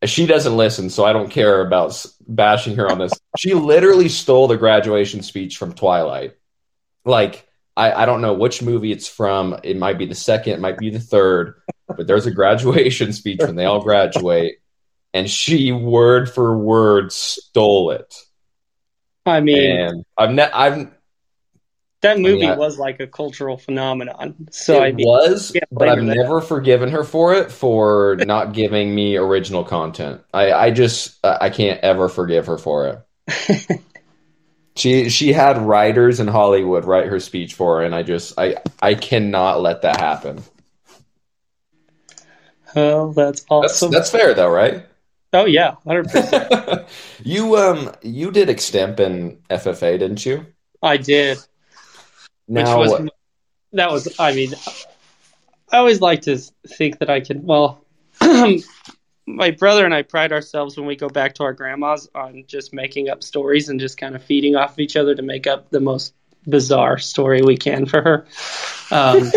[0.06, 3.12] she doesn't listen, so I don't care about bashing her on this.
[3.38, 6.36] she literally stole the graduation speech from Twilight.
[7.04, 9.58] Like, I, I don't know which movie it's from.
[9.62, 13.40] It might be the second, it might be the third, but there's a graduation speech
[13.40, 14.56] when they all graduate,
[15.12, 18.14] and she word for word stole it.
[19.26, 20.93] I mean, and I've ne- I've
[22.04, 24.48] That movie I- was like a cultural phenomenon.
[24.52, 26.02] So I it mean, was, yeah, but I've her.
[26.02, 30.22] never forgiven her for it for not giving me original content.
[30.32, 33.80] I, I just I can't ever forgive her for it.
[34.76, 38.56] she she had writers in Hollywood write her speech for her, and I just I
[38.82, 40.42] I cannot let that happen.
[42.76, 43.90] oh, that's That's awesome.
[43.90, 44.86] that's fair though, right?
[45.32, 46.52] oh yeah, hundred percent.
[47.24, 50.46] you um you did extemp in FFA, didn't you?
[50.82, 51.38] I did.
[52.48, 53.10] Now which was
[53.72, 54.54] that was I mean
[55.72, 56.36] I always like to
[56.68, 57.84] think that I can well
[59.26, 62.72] my brother and I pride ourselves when we go back to our grandmas on just
[62.74, 65.70] making up stories and just kind of feeding off of each other to make up
[65.70, 66.14] the most
[66.46, 68.26] bizarre story we can for her.
[68.90, 69.32] Um,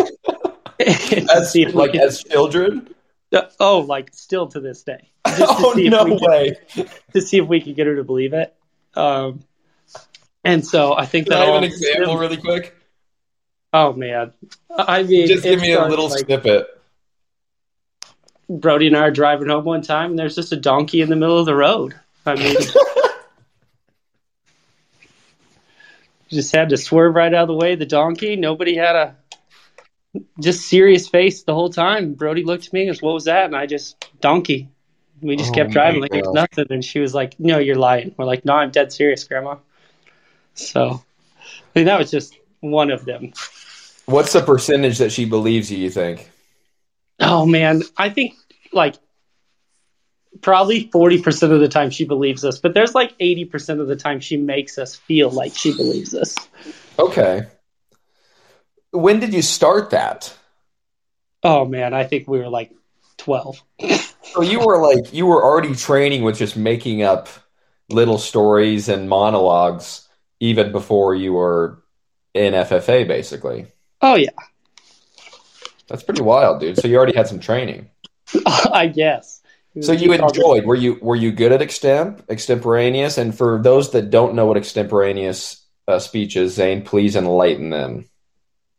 [0.80, 2.94] as like can- as children.
[3.60, 5.10] oh, like still to this day.
[5.26, 6.58] Just to Oh no can- way!
[7.14, 8.54] to see if we could get her to believe it.
[8.94, 9.40] Um,
[10.44, 12.76] and so I think Can that I have an example really quick?
[13.80, 14.34] Oh man,
[14.76, 16.66] I mean, Just give me a little like, snippet.
[18.50, 21.16] Brody and I are driving home one time, and there's just a donkey in the
[21.16, 21.94] middle of the road.
[22.26, 22.56] I mean,
[26.30, 27.76] just had to swerve right out of the way.
[27.76, 28.36] The donkey.
[28.36, 29.16] Nobody had a
[30.40, 32.16] just serious face the whole time.
[32.16, 34.70] Brody looked at me and goes, "What was that?" And I just donkey.
[35.22, 36.34] We just Oh kept driving like gosh.
[36.34, 36.66] nothing.
[36.72, 39.58] And she was like, "No, you're lying." We're like, "No, I'm dead serious, Grandma."
[40.56, 41.04] So,
[41.46, 43.34] I mean, that was just one of them.
[44.08, 45.78] What's the percentage that she believes you?
[45.78, 46.32] You think?
[47.20, 48.36] Oh man, I think
[48.72, 48.96] like
[50.42, 54.22] probably 40% of the time she believes us, but there's like 80% of the time
[54.22, 56.36] she makes us feel like she believes us.
[56.98, 57.48] Okay.
[58.92, 60.34] When did you start that?
[61.44, 62.72] Oh man, I think we were like
[63.18, 63.62] 12.
[64.24, 67.28] So you were like you were already training with just making up
[67.90, 70.08] little stories and monologues
[70.40, 71.84] even before you were
[72.34, 73.68] in FFA, basically.
[74.02, 74.30] Oh yeah,
[75.88, 76.78] That's pretty wild, dude.
[76.78, 77.90] So you already had some training.
[78.46, 79.42] I guess.
[79.82, 80.66] So you enjoyed.
[80.66, 83.18] Were you were you good at extemp, extemporaneous?
[83.18, 88.10] And for those that don't know what extemporaneous uh, speech is, Zane, please enlighten them.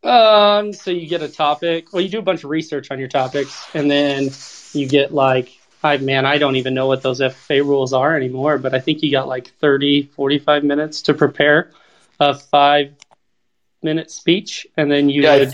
[0.03, 1.91] Um, so you get a topic.
[1.93, 4.29] Well, you do a bunch of research on your topics, and then
[4.73, 8.57] you get like, I man, I don't even know what those FFA rules are anymore,
[8.57, 11.71] but I think you got like 30, 45 minutes to prepare
[12.19, 12.93] a five
[13.81, 15.53] minute speech, and then you Yeah, would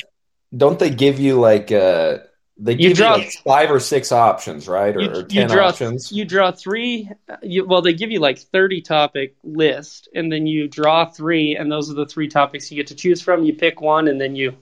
[0.56, 2.20] Don't they give you like uh
[2.58, 4.96] they You give draw- you like five or six options, right?
[4.96, 6.12] Or, you, or you ten draw options.
[6.12, 7.10] you draw three
[7.44, 11.70] you, well they give you like 30 topic list and then you draw three and
[11.72, 14.36] those are the three topics you get to choose from you pick one and then
[14.38, 14.56] you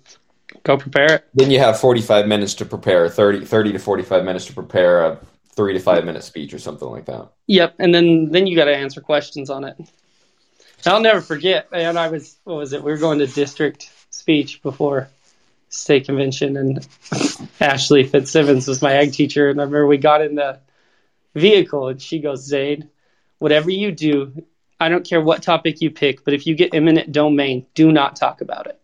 [0.64, 4.46] go prepare it Then you have 45 minutes to prepare, 30, 30 to 45 minutes
[4.46, 5.20] to prepare a
[5.56, 7.30] three to five minute speech or something like that.
[7.46, 9.76] yep and then then you got to answer questions on it
[10.88, 12.84] i'll never forget and i was what was it?
[12.84, 15.10] We were going to district speech before
[15.70, 16.88] state convention and
[17.60, 20.60] ashley fitzsimmons was my ag teacher and i remember we got in the
[21.34, 22.90] vehicle and she goes zane
[23.40, 24.46] whatever you do
[24.80, 28.16] i don't care what topic you pick but if you get eminent domain do not
[28.16, 28.80] talk about it.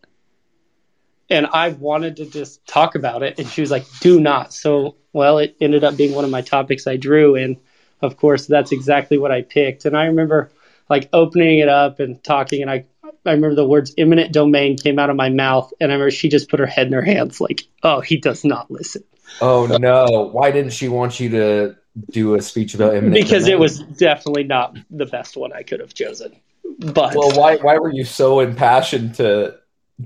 [1.28, 4.52] And i wanted to just talk about it and she was like do not.
[4.52, 7.56] So well it ended up being one of my topics i drew and
[8.02, 10.50] of course that's exactly what i picked and i remember
[10.90, 12.84] like opening it up and talking and i
[13.26, 16.30] I remember the words "eminent domain" came out of my mouth, and I remember she
[16.30, 19.02] just put her head in her hands, like, "Oh, he does not listen,"
[19.40, 20.30] Oh no!
[20.32, 21.76] Why didn't she want you to
[22.10, 25.80] do a speech about eminent because it was definitely not the best one I could
[25.80, 26.36] have chosen.
[26.78, 29.56] But Well, why why were you so impassioned to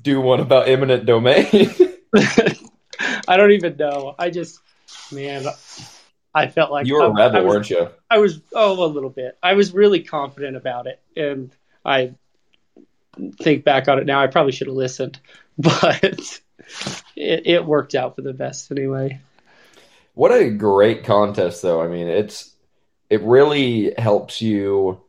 [0.01, 1.47] do one about eminent domain?
[3.29, 4.14] I don't even know.
[4.18, 4.61] I just,
[5.12, 5.44] man,
[6.35, 7.88] I felt like you were I, a rebel, I was, weren't you?
[8.11, 9.38] I was, oh, a little bit.
[9.42, 12.14] I was really confident about it, and I
[13.40, 14.20] think back on it now.
[14.20, 15.20] I probably should have listened,
[15.59, 16.03] but
[17.16, 19.20] it, it worked out for the best anyway.
[20.14, 21.81] What a great contest, though.
[21.81, 22.53] I mean, it's
[23.11, 25.01] it really helps you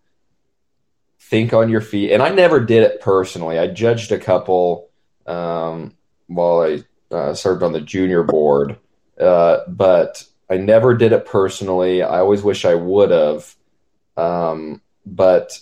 [1.19, 2.11] think on your feet.
[2.11, 3.57] And I never did it personally.
[3.57, 4.89] I judged a couple
[5.25, 5.95] um,
[6.27, 6.83] while I
[7.13, 8.77] uh, served on the junior board,
[9.19, 12.03] uh, but I never did it personally.
[12.03, 13.55] I always wish I would have.
[14.17, 15.59] Um, but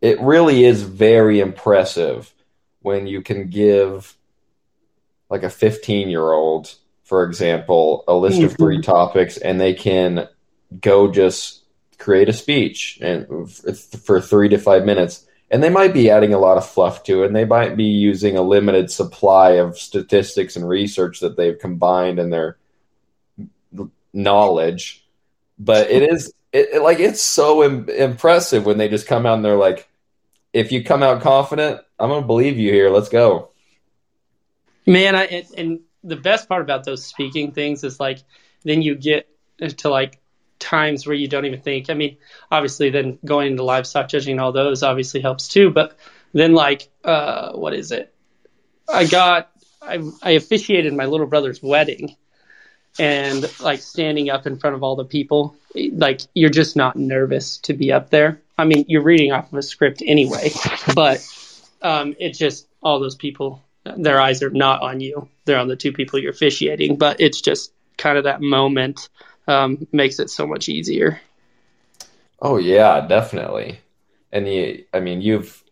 [0.00, 2.32] it really is very impressive
[2.80, 4.16] when you can give
[5.28, 10.28] like a 15 year old for example a list of three topics and they can
[10.80, 11.62] go just
[11.98, 13.50] create a speech and
[14.04, 17.22] for three to five minutes and they might be adding a lot of fluff to
[17.22, 21.58] it and they might be using a limited supply of statistics and research that they've
[21.58, 22.56] combined in their
[24.16, 25.04] knowledge
[25.58, 29.34] but it is it, it- like it's so Im- impressive when they just come out
[29.34, 29.88] and they're like
[30.52, 32.88] if you come out confident, I'm gonna believe you here.
[32.88, 33.50] Let's go.
[34.86, 38.20] Man, I and, and the best part about those speaking things is like
[38.64, 40.18] then you get to like
[40.58, 41.90] times where you don't even think.
[41.90, 42.16] I mean,
[42.50, 45.70] obviously, then going into livestock judging and all those obviously helps too.
[45.70, 45.98] But
[46.32, 48.14] then, like, uh, what is it?
[48.88, 49.50] I got
[49.82, 52.16] I, I officiated my little brother's wedding,
[52.98, 57.58] and like standing up in front of all the people, like you're just not nervous
[57.58, 58.40] to be up there.
[58.58, 60.50] I mean, you're reading off of a script anyway,
[60.94, 61.26] but
[61.82, 63.62] um, it's just all those people.
[63.84, 66.96] Their eyes are not on you; they're on the two people you're officiating.
[66.96, 69.08] But it's just kind of that moment
[69.46, 71.20] um, makes it so much easier.
[72.40, 73.80] Oh yeah, definitely.
[74.32, 75.62] And the, I mean, you've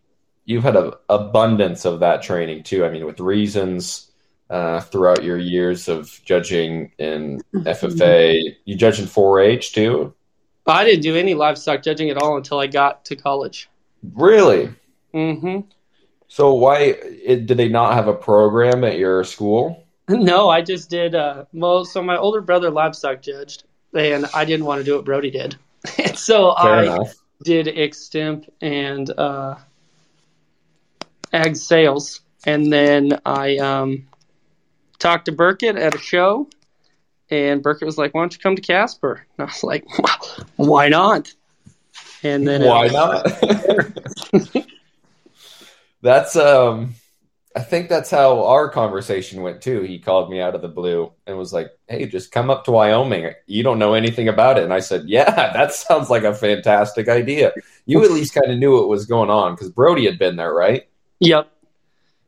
[0.44, 2.84] you've had an abundance of that training too.
[2.84, 4.10] I mean, with reasons
[4.54, 10.14] uh, throughout your years of judging in FFA, you judge in 4-H too.
[10.64, 13.68] I didn't do any livestock judging at all until I got to college.
[14.14, 14.72] Really?
[15.12, 15.60] hmm
[16.28, 19.80] So why it, did they not have a program at your school?
[20.08, 21.14] No, I just did.
[21.14, 23.64] Uh, well, so my older brother livestock judged,
[23.94, 25.56] and I didn't want to do what Brody did,
[25.98, 27.14] and so Fair I enough.
[27.42, 29.54] did extemp and uh,
[31.32, 34.06] ag sales, and then I um,
[35.04, 36.48] talked to Burkett at a show,
[37.30, 39.84] and Burkett was like, "Why don't you come to Casper?" And I was like,
[40.56, 41.32] "Why not?"
[42.22, 43.26] And then Why not?
[46.00, 46.94] that's um
[47.56, 49.82] I think that's how our conversation went too.
[49.82, 52.72] He called me out of the blue and was like, "Hey, just come up to
[52.72, 53.32] Wyoming.
[53.46, 57.08] You don't know anything about it." And I said, "Yeah, that sounds like a fantastic
[57.08, 57.52] idea."
[57.84, 60.54] You at least kind of knew what was going on because Brody had been there,
[60.54, 60.88] right?
[61.20, 61.53] Yep.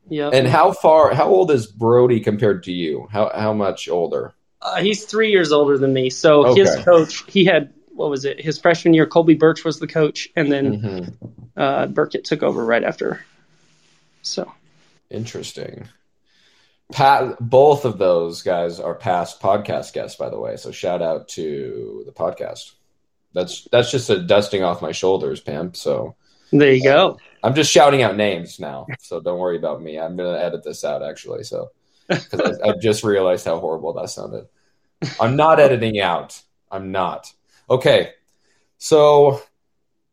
[0.09, 0.33] Yep.
[0.35, 1.15] And how far?
[1.15, 3.09] How old is Brody compared to you?
[3.11, 4.35] How how much older?
[4.63, 6.11] Uh, he's three years older than me.
[6.11, 8.41] So his coach, he had what was it?
[8.41, 11.15] His freshman year, Colby Birch was the coach, and then Mhm.
[11.57, 13.25] uh, Burkett took over right after.
[14.23, 14.53] So
[15.11, 15.89] Interesting.
[16.93, 20.57] Pat, both of those guys are past podcast guests, by the way.
[20.57, 22.73] So shout out to the podcast.
[23.33, 25.75] That's that's just a dusting off my shoulders, Pam.
[25.75, 26.15] So
[26.53, 27.19] there you go.
[27.43, 28.87] I'm just shouting out names now.
[29.01, 29.99] So don't worry about me.
[29.99, 31.45] I'm gonna edit this out actually.
[31.45, 31.71] So
[32.09, 34.47] because I, I just realized how horrible that sounded.
[35.21, 36.41] I'm not editing out.
[36.71, 37.33] I'm not.
[37.71, 38.13] Okay.
[38.79, 39.41] So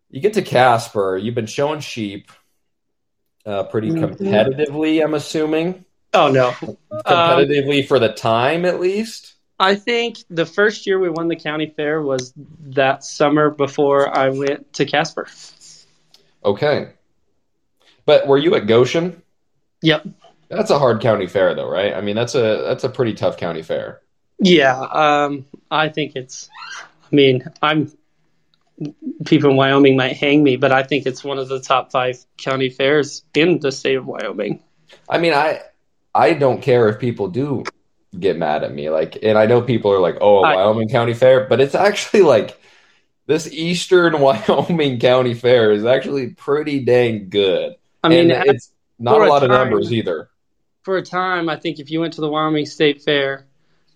[0.10, 1.18] you get to Casper.
[1.18, 2.32] You've been showing sheep
[3.46, 4.18] uh, pretty Mhm.
[4.18, 5.04] competitively.
[5.04, 6.52] I'm assuming Oh no,
[7.06, 9.34] competitively for the time at least.
[9.60, 14.30] I think the first year we won the county fair was that summer before I
[14.30, 15.28] went to Casper.
[16.46, 16.90] Okay.
[18.06, 19.22] But were you at Goshen?
[19.82, 20.08] Yep.
[20.50, 21.94] That's a hard county fair though, right?
[21.94, 24.02] I mean, that's a that's a pretty tough county fair.
[24.40, 26.50] Yeah, um, I think it's.
[27.12, 27.92] I mean, I'm.
[29.26, 32.24] People in Wyoming might hang me, but I think it's one of the top five
[32.38, 34.62] county fairs in the state of Wyoming.
[35.08, 35.62] I mean, I
[36.14, 37.64] I don't care if people do
[38.20, 38.90] get mad at me.
[38.90, 41.76] Like, and I know people are like, "Oh, a I- Wyoming County Fair," but it's
[41.76, 42.60] actually like
[43.26, 47.76] this Eastern Wyoming County Fair is actually pretty dang good.
[48.04, 50.30] I mean, and it's not a lot of numbers either.
[50.84, 53.46] for a time, I think if you went to the Wyoming State Fair,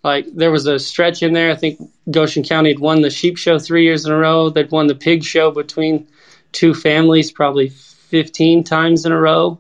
[0.03, 1.51] like there was a stretch in there.
[1.51, 4.49] I think Goshen County had won the sheep show three years in a row.
[4.49, 6.07] They'd won the pig show between
[6.53, 9.59] two families probably 15 times in a row.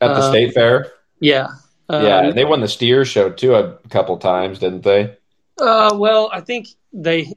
[0.00, 1.48] At the Uh, state fair, Yeah.
[1.88, 5.16] Um, yeah, they won the steer show too a couple times, didn't they?
[5.60, 7.32] Uh, well, I think they.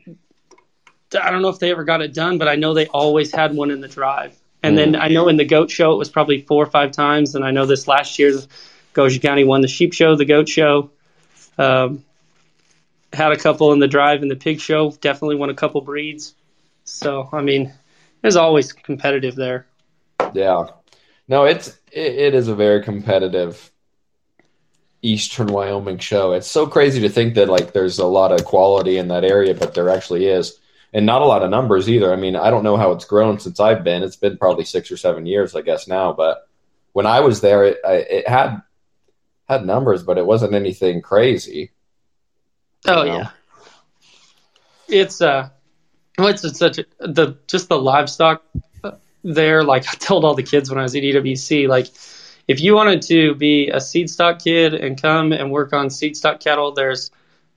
[1.19, 3.53] I don't know if they ever got it done, but I know they always had
[3.53, 4.37] one in the drive.
[4.63, 7.33] And then I know in the goat show it was probably four or five times.
[7.33, 8.39] And I know this last year,
[8.93, 10.91] Goshen County won the sheep show, the goat show,
[11.57, 12.03] um,
[13.11, 16.35] had a couple in the drive, and the pig show definitely won a couple breeds.
[16.83, 17.73] So I mean,
[18.21, 19.65] there's always competitive there.
[20.33, 20.67] Yeah.
[21.27, 23.71] No, it's it, it is a very competitive
[25.01, 26.33] Eastern Wyoming show.
[26.33, 29.55] It's so crazy to think that like there's a lot of quality in that area,
[29.55, 30.59] but there actually is.
[30.93, 32.11] And not a lot of numbers either.
[32.11, 34.03] I mean, I don't know how it's grown since I've been.
[34.03, 36.47] It's been probably 6 or 7 years, I guess now, but
[36.93, 38.61] when I was there it I, it had
[39.47, 41.71] had numbers, but it wasn't anything crazy.
[42.87, 43.05] Oh know?
[43.05, 43.29] yeah,
[44.87, 45.49] it's uh,
[46.17, 48.43] it's, it's such a, the just the livestock
[49.23, 49.63] there.
[49.63, 51.87] Like I told all the kids when I was at EWC, like
[52.47, 56.17] if you wanted to be a seed stock kid and come and work on seed
[56.17, 57.11] stock cattle, there's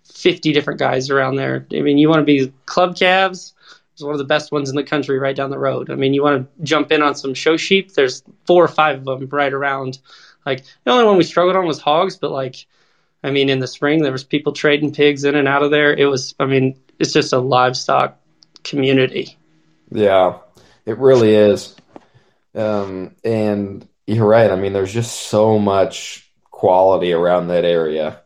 [0.05, 1.67] 50 different guys around there.
[1.73, 3.55] I mean, you want to be club calves.
[3.93, 5.91] it's one of the best ones in the country right down the road.
[5.91, 7.95] I mean, you want to jump in on some show sheep.
[7.95, 9.99] There's four or five of them right around.
[10.45, 12.67] Like the only one we struggled on was hogs, but like
[13.25, 15.95] I mean, in the spring, there was people trading pigs in and out of there.
[15.95, 18.21] It was, I mean, it's just a livestock
[18.63, 19.39] community.
[19.91, 20.41] Yeah,
[20.85, 21.75] it really is.
[22.55, 24.51] Um, and you're right.
[24.51, 28.21] I mean, there's just so much quality around that area.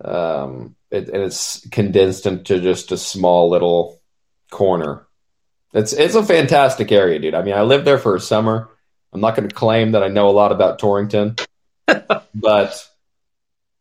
[0.00, 4.00] Um, it, and it's condensed into just a small little
[4.50, 5.06] corner.
[5.72, 7.34] It's it's a fantastic area, dude.
[7.34, 8.68] I mean, I lived there for a summer.
[9.12, 11.36] I'm not going to claim that I know a lot about Torrington,
[12.34, 12.88] but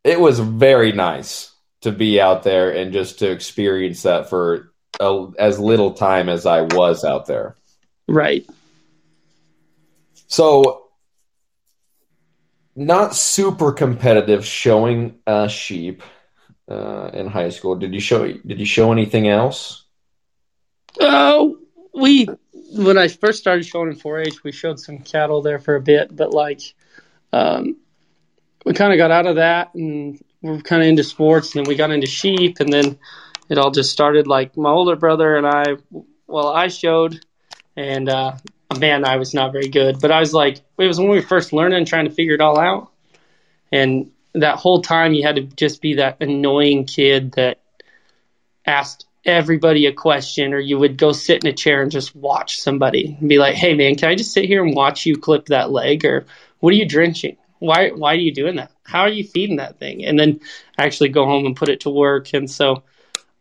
[0.03, 1.51] it was very nice
[1.81, 6.45] to be out there and just to experience that for a, as little time as
[6.45, 7.55] I was out there.
[8.07, 8.45] Right.
[10.27, 10.83] So,
[12.75, 16.03] not super competitive showing a sheep
[16.69, 17.75] uh, in high school.
[17.75, 18.31] Did you show?
[18.31, 19.85] Did you show anything else?
[20.99, 21.57] Oh,
[21.93, 22.27] we
[22.71, 26.15] when I first started showing in 4-H, we showed some cattle there for a bit,
[26.15, 26.61] but like,
[27.33, 27.77] um,
[28.65, 31.69] we kind of got out of that and we're kind of into sports, and then
[31.69, 32.97] we got into sheep, and then
[33.49, 34.27] it all just started.
[34.27, 35.77] Like my older brother and I,
[36.27, 37.25] well, I showed,
[37.75, 38.37] and uh,
[38.77, 41.25] man, I was not very good, but I was like, it was when we were
[41.25, 42.91] first learning, trying to figure it all out,
[43.71, 47.59] and that whole time you had to just be that annoying kid that
[48.65, 52.59] asked everybody a question or you would go sit in a chair and just watch
[52.61, 55.47] somebody and be like hey man can i just sit here and watch you clip
[55.47, 56.05] that leg?
[56.05, 56.25] Or
[56.59, 57.37] what are you drenching?
[57.59, 58.71] Why why are you doing that?
[58.83, 60.05] How are you feeding that thing?
[60.05, 60.39] And then
[60.77, 62.33] actually go home and put it to work.
[62.33, 62.83] And so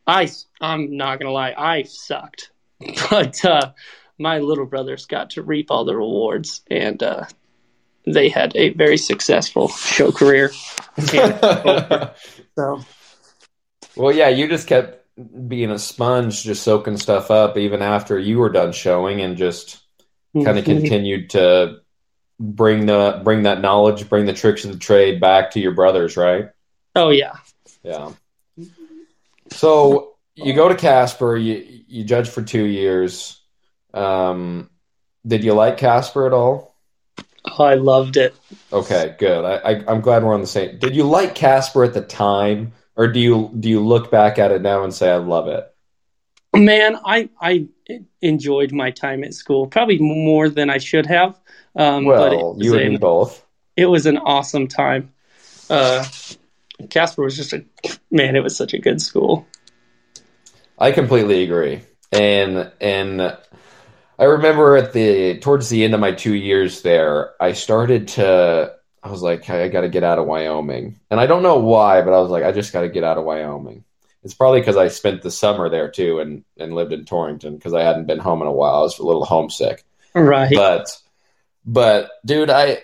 [0.06, 0.28] i
[0.60, 2.50] i'm not gonna lie i sucked.
[3.10, 3.72] But uh
[4.18, 7.24] my little brothers got to reap all the rewards and uh
[8.12, 10.50] they had a very successful show career
[12.56, 12.80] so
[13.96, 15.04] Well, yeah, you just kept
[15.48, 19.78] being a sponge, just soaking stuff up even after you were done showing, and just
[20.34, 20.78] kind of Mhm.
[20.80, 21.78] continued to
[22.40, 26.16] bring the bring that knowledge, bring the tricks of the trade back to your brothers,
[26.16, 26.50] right?
[26.96, 27.34] oh yeah
[27.82, 28.10] Yeah.
[29.50, 33.40] So you go to Casper, you you judge for two years.
[33.94, 34.70] Um,
[35.26, 36.67] did you like Casper at all?
[37.44, 38.34] Oh, i loved it
[38.72, 39.44] Okay, good.
[39.44, 40.78] I, I I'm glad we're on the same.
[40.78, 44.50] Did you like Casper at the time, or do you do you look back at
[44.50, 45.74] it now and say I love it?
[46.54, 47.66] Man, I I
[48.20, 51.40] enjoyed my time at school probably more than I should have.
[51.76, 53.42] Um, Well, was, you and me an, both.
[53.76, 55.12] it was an awesome time.
[55.70, 56.04] Uh,
[56.90, 57.64] Casper was just a
[58.10, 58.36] man.
[58.36, 59.46] It was such a good school.
[60.78, 61.80] I completely agree.
[62.12, 63.36] And and
[64.18, 68.74] I remember at the towards the end of my two years there, I started to
[69.02, 70.98] I was like, I got to get out of Wyoming.
[71.10, 73.18] And I don't know why, but I was like, I just got to get out
[73.18, 73.84] of Wyoming.
[74.24, 77.72] It's probably because I spent the summer there too and, and lived in Torrington because
[77.72, 78.74] I hadn't been home in a while.
[78.74, 79.84] I was a little homesick.
[80.14, 80.52] Right.
[80.52, 80.96] But
[81.64, 82.78] but dude, I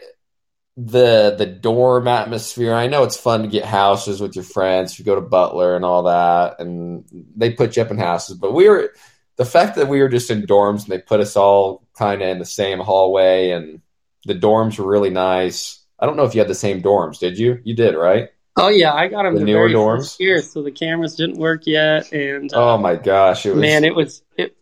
[0.76, 2.74] the the dorm atmosphere.
[2.74, 4.99] I know it's fun to get houses with your friends.
[4.99, 7.05] You go to Butler and all that, and
[7.37, 8.37] they put you up in houses.
[8.37, 8.93] But we were
[9.37, 12.28] the fact that we were just in dorms and they put us all kind of
[12.28, 13.80] in the same hallway, and
[14.26, 15.80] the dorms were really nice.
[15.99, 17.18] I don't know if you had the same dorms.
[17.18, 17.61] Did you?
[17.64, 18.30] You did, right?
[18.57, 19.99] oh yeah, I got him The the, newer very dorms?
[19.99, 23.61] first year, so the cameras didn't work yet, and uh, Oh my gosh, it was
[23.61, 24.57] man, it was it,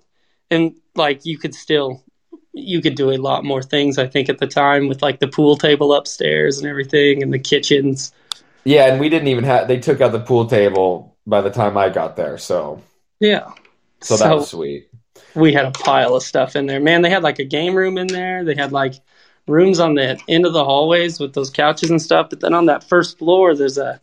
[0.50, 2.02] and like you could still
[2.54, 3.98] you could do a lot more things.
[3.98, 7.38] I think at the time with like the pool table upstairs and everything, and the
[7.38, 8.12] kitchens.
[8.64, 9.68] yeah, and we didn't even have.
[9.68, 12.82] They took out the pool table by the time I got there, so
[13.20, 13.52] Yeah.
[14.02, 14.88] So that was sweet.
[15.34, 16.80] we had a pile of stuff in there.
[16.80, 18.44] Man, they had like a game room in there.
[18.44, 18.94] They had like
[19.46, 22.30] rooms on the end of the hallways with those couches and stuff.
[22.30, 24.00] But then on that first floor, there's a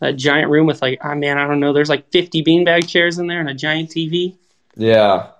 [0.00, 1.72] a giant room with like, oh man, I don't know.
[1.72, 4.36] There's like 50 beanbag chairs in there and a giant TV.
[4.76, 5.30] Yeah.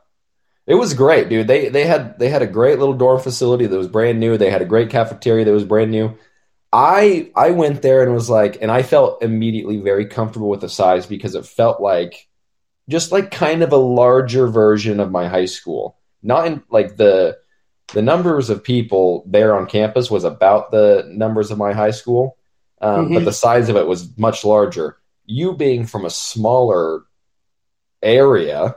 [0.66, 1.46] It was great, dude.
[1.48, 4.36] They they had they had a great little dorm facility that was brand new.
[4.36, 6.18] They had a great cafeteria that was brand new.
[6.72, 10.68] I I went there and was like and I felt immediately very comfortable with the
[10.68, 12.27] size because it felt like
[12.88, 15.96] just like kind of a larger version of my high school.
[16.22, 17.38] Not in like the
[17.94, 22.36] the numbers of people there on campus was about the numbers of my high school,
[22.82, 23.24] um, but Mhm.
[23.24, 24.98] the size of it was much larger.
[25.24, 27.04] You being from a smaller
[28.02, 28.76] area,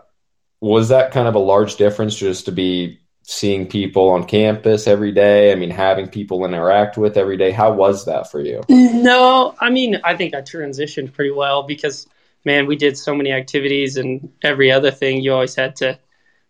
[0.62, 5.12] was that kind of a large difference just to be seeing people on campus every
[5.12, 5.52] day?
[5.52, 7.52] I mean, having people interact with every day.
[7.52, 8.62] How was that for you?
[8.70, 12.08] No, I mean, I think I transitioned pretty well because,
[12.46, 16.00] man, we did so many activities and every other thing you always had to,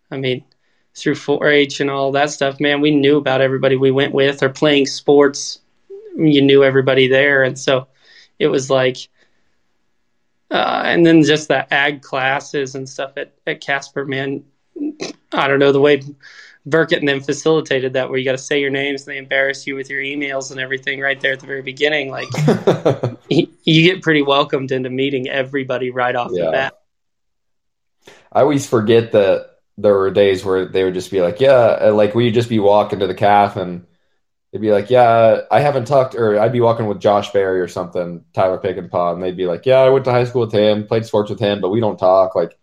[0.10, 0.44] I mean,
[0.96, 4.44] through 4 H and all that stuff, man, we knew about everybody we went with
[4.44, 5.60] or playing sports.
[6.16, 7.44] You knew everybody there.
[7.44, 7.88] And so
[8.40, 8.98] it was like,
[10.50, 14.44] uh, and then just the ag classes and stuff at, at Casper, man,
[15.32, 16.02] I don't know, the way
[16.66, 19.66] Burkett and them facilitated that where you got to say your names and they embarrass
[19.66, 22.10] you with your emails and everything right there at the very beginning.
[22.12, 22.28] Like,
[23.30, 26.46] you you get pretty welcomed into meeting everybody right off Yeah.
[26.46, 26.74] the bat.
[28.32, 32.14] I always forget that there were days where they would just be like, yeah, like
[32.16, 33.86] we'd just be walking to the calf and
[34.52, 37.68] they'd be like, yeah, I haven't talked, or I'd be walking with Josh Berry or
[37.68, 40.88] something, Tyler Pickenpaw, and they'd be like, yeah, I went to high school with him,
[40.88, 42.36] played sports with him, but we don't talk.
[42.36, 42.58] Like,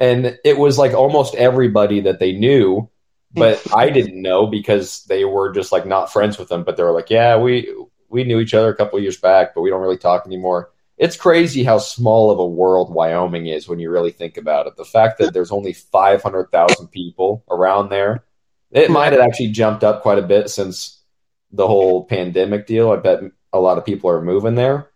[0.00, 2.90] and it was like almost everybody that they knew,
[3.34, 6.64] but I didn't know because they were just like not friends with them.
[6.64, 7.74] But they were like, yeah, we
[8.08, 10.70] we knew each other a couple years back, but we don't really talk anymore.
[10.96, 14.76] It's crazy how small of a world Wyoming is when you really think about it.
[14.76, 18.24] The fact that there's only 500,000 people around there,
[18.70, 21.02] it might have actually jumped up quite a bit since
[21.50, 22.92] the whole pandemic deal.
[22.92, 23.22] I bet
[23.52, 24.90] a lot of people are moving there,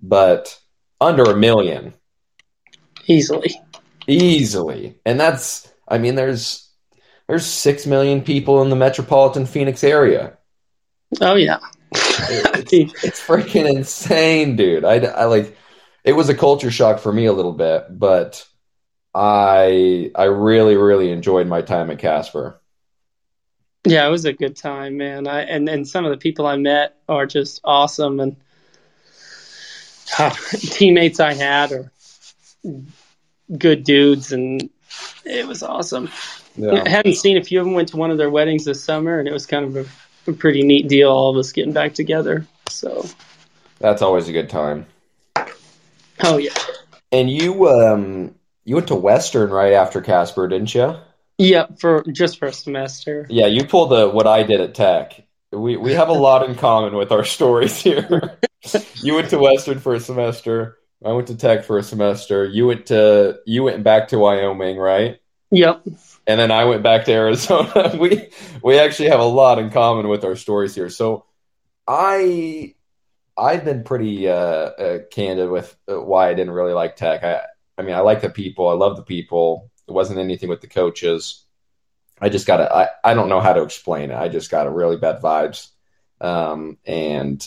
[0.00, 0.56] but
[1.00, 1.94] under a million
[3.06, 3.60] Easily.
[4.06, 4.94] easily.
[5.04, 6.69] And that's, I mean, there's
[7.30, 10.36] there's six million people in the metropolitan Phoenix area.
[11.20, 11.60] Oh yeah.
[11.92, 14.84] It's, it's freaking insane, dude.
[14.84, 15.56] I, I like
[16.02, 18.44] it was a culture shock for me a little bit, but
[19.14, 22.60] I I really really enjoyed my time at Casper.
[23.86, 25.28] Yeah, it was a good time, man.
[25.28, 28.36] I and and some of the people I met are just awesome, and
[30.18, 31.92] ah, teammates I had are
[33.56, 34.68] good dudes, and
[35.24, 36.10] it was awesome.
[36.58, 37.74] I hadn't seen a few of them.
[37.74, 40.34] Went to one of their weddings this summer, and it was kind of a, a
[40.34, 41.10] pretty neat deal.
[41.10, 42.46] All of us getting back together.
[42.68, 43.06] So,
[43.78, 44.86] That's always a good time.
[46.22, 46.54] oh yeah,
[47.12, 48.34] And you um
[48.64, 50.96] you went to Western right after Casper, didn't you?
[51.38, 53.26] Yeah, For just for a semester.
[53.30, 55.26] Yeah, you pulled the what I did at Tech.
[55.52, 58.38] We we have a lot in common with our stories here.
[58.96, 60.76] you went to Western for a semester.
[61.04, 62.44] I went to Tech for a semester.
[62.44, 65.18] You went to you went back to Wyoming, right?
[65.50, 65.86] Yep.
[66.30, 67.96] And then I went back to Arizona.
[68.00, 68.28] we
[68.62, 70.88] we actually have a lot in common with our stories here.
[70.88, 71.24] So
[71.88, 72.76] I
[73.36, 77.24] I've been pretty uh, uh, candid with uh, why I didn't really like Tech.
[77.24, 77.40] I
[77.76, 78.68] I mean I like the people.
[78.68, 79.70] I love the people.
[79.88, 81.44] It wasn't anything with the coaches.
[82.20, 84.16] I just got a, I, I don't know how to explain it.
[84.16, 85.68] I just got a really bad vibes.
[86.20, 87.44] Um, and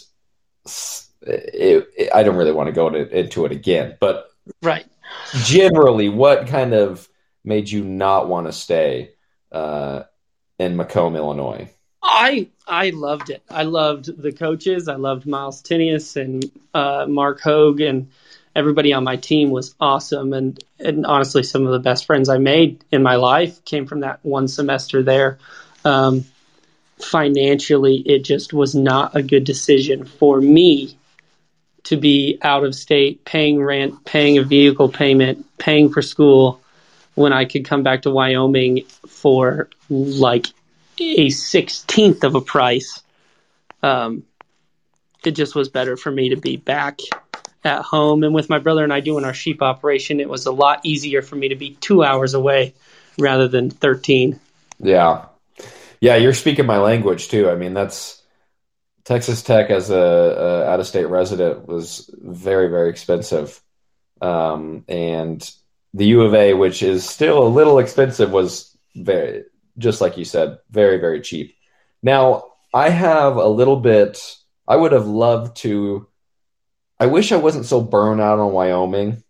[1.22, 4.30] it, it, I don't really want to go into, into it again, but
[4.62, 4.86] Right.
[5.44, 7.08] generally, what kind of
[7.44, 9.12] made you not want to stay
[9.52, 10.04] uh,
[10.60, 11.70] in Macomb, Illinois?
[12.02, 13.44] I I loved it.
[13.50, 14.88] I loved the coaches.
[14.88, 18.10] I loved Miles Tinius and uh, Mark Hogue and
[18.56, 20.34] everybody on my team was awesome.
[20.34, 24.02] And and honestly, some of the best friends I made in my life came from
[24.02, 25.40] that one semester there.
[25.86, 26.26] Um,
[26.98, 30.98] financially, it just was not a good decision for me
[31.84, 36.62] to be out of state, paying rent, paying a vehicle payment, paying for school,
[37.16, 40.48] when I could come back to Wyoming for like
[41.00, 43.02] a sixteenth of a price.
[43.82, 44.24] Um,
[45.26, 47.00] it just was better for me to be back
[47.64, 50.20] at home and with my brother and I doing our sheep operation.
[50.20, 52.74] It was a lot easier for me to be two hours away
[53.18, 54.40] rather than thirteen.
[54.80, 55.26] Yeah.
[56.02, 57.50] Yeah, you're speaking my language too.
[57.50, 58.22] I mean, that's
[59.06, 63.62] Texas Tech as a, a out of state resident was very, very expensive.
[64.22, 65.50] Um, and
[65.94, 69.44] the U of A, which is still a little expensive, was very,
[69.78, 71.56] just like you said, very, very cheap.
[72.02, 74.20] Now, I have a little bit,
[74.68, 76.08] I would have loved to,
[77.00, 79.24] I wish I wasn't so burnt out on Wyoming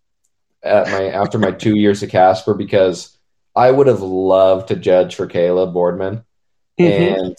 [0.64, 3.18] at my, after my two years at Casper because
[3.56, 6.24] I would have loved to judge for Caleb Boardman
[6.80, 7.18] Mhm.
[7.18, 7.36] and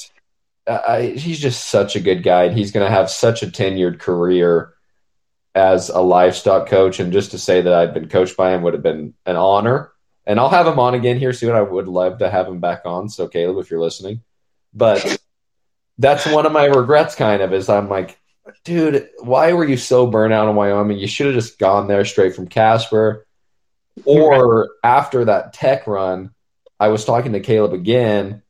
[0.66, 2.44] I, he's just such a good guy.
[2.44, 4.73] And he's going to have such a tenured career
[5.54, 7.00] as a livestock coach.
[7.00, 9.92] And just to say that I've been coached by him would have been an honor.
[10.26, 11.54] And I'll have him on again here soon.
[11.54, 13.08] I would love to have him back on.
[13.08, 14.22] So, Caleb, if you're listening,
[14.72, 15.18] but
[15.98, 18.18] that's one of my regrets, kind of, is I'm like,
[18.64, 20.98] dude, why were you so burnt out in Wyoming?
[20.98, 23.26] You should have just gone there straight from Casper.
[24.04, 26.30] Or after that tech run,
[26.80, 28.42] I was talking to Caleb again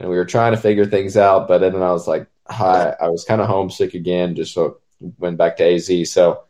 [0.00, 1.46] and we were trying to figure things out.
[1.46, 5.38] But then I was like, hi, I was kind of homesick again, just so went
[5.38, 6.10] back to AZ.
[6.12, 6.44] So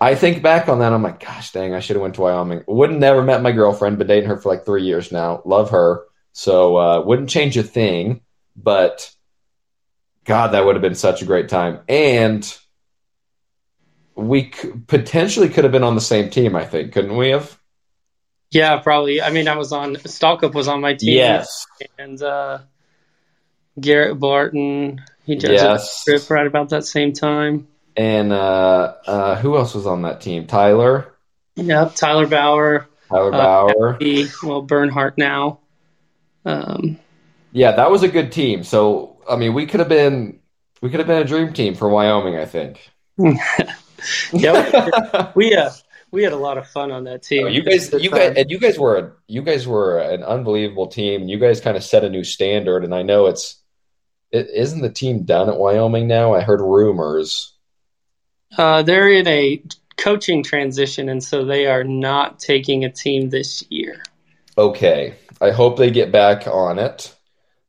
[0.00, 2.64] I think back on that, I'm like, gosh dang, I should have went to Wyoming.
[2.66, 5.42] Wouldn't never met my girlfriend, been dating her for like three years now.
[5.44, 6.04] Love her.
[6.32, 8.22] So uh, wouldn't change a thing.
[8.56, 9.10] But
[10.24, 11.80] God, that would have been such a great time.
[11.88, 12.58] And
[14.14, 17.58] we c- potentially could have been on the same team, I think, couldn't we have?
[18.50, 19.22] Yeah, probably.
[19.22, 21.16] I mean, I was on Stallcup was on my team.
[21.16, 21.66] Yes.
[21.98, 22.58] and uh,
[23.80, 25.00] Garrett Barton.
[25.24, 26.04] He judged Yes.
[26.06, 27.68] a trip right about that same time.
[27.96, 30.46] And uh, uh, who else was on that team?
[30.46, 31.08] Tyler,
[31.56, 32.86] Yep, Tyler Bauer.
[33.10, 33.96] Tyler Uh, Bauer.
[34.00, 35.60] He, well, Bernhardt now.
[36.44, 36.98] Um,
[37.52, 38.64] Yeah, that was a good team.
[38.64, 40.40] So I mean, we could have been
[40.80, 42.36] we could have been a dream team for Wyoming.
[42.36, 42.90] I think.
[44.32, 45.70] yeah, we uh,
[46.10, 47.44] we had a lot of fun on that team.
[47.44, 50.86] Oh, you guys, you guys, and you guys were a, you guys were an unbelievable
[50.88, 51.28] team.
[51.28, 53.61] You guys kind of set a new standard, and I know it's it
[54.32, 56.34] isn't the team done at Wyoming now.
[56.34, 57.52] I heard rumors.
[58.56, 59.62] Uh, they're in a
[59.96, 64.02] coaching transition, and so they are not taking a team this year.
[64.56, 67.14] Okay, I hope they get back on it.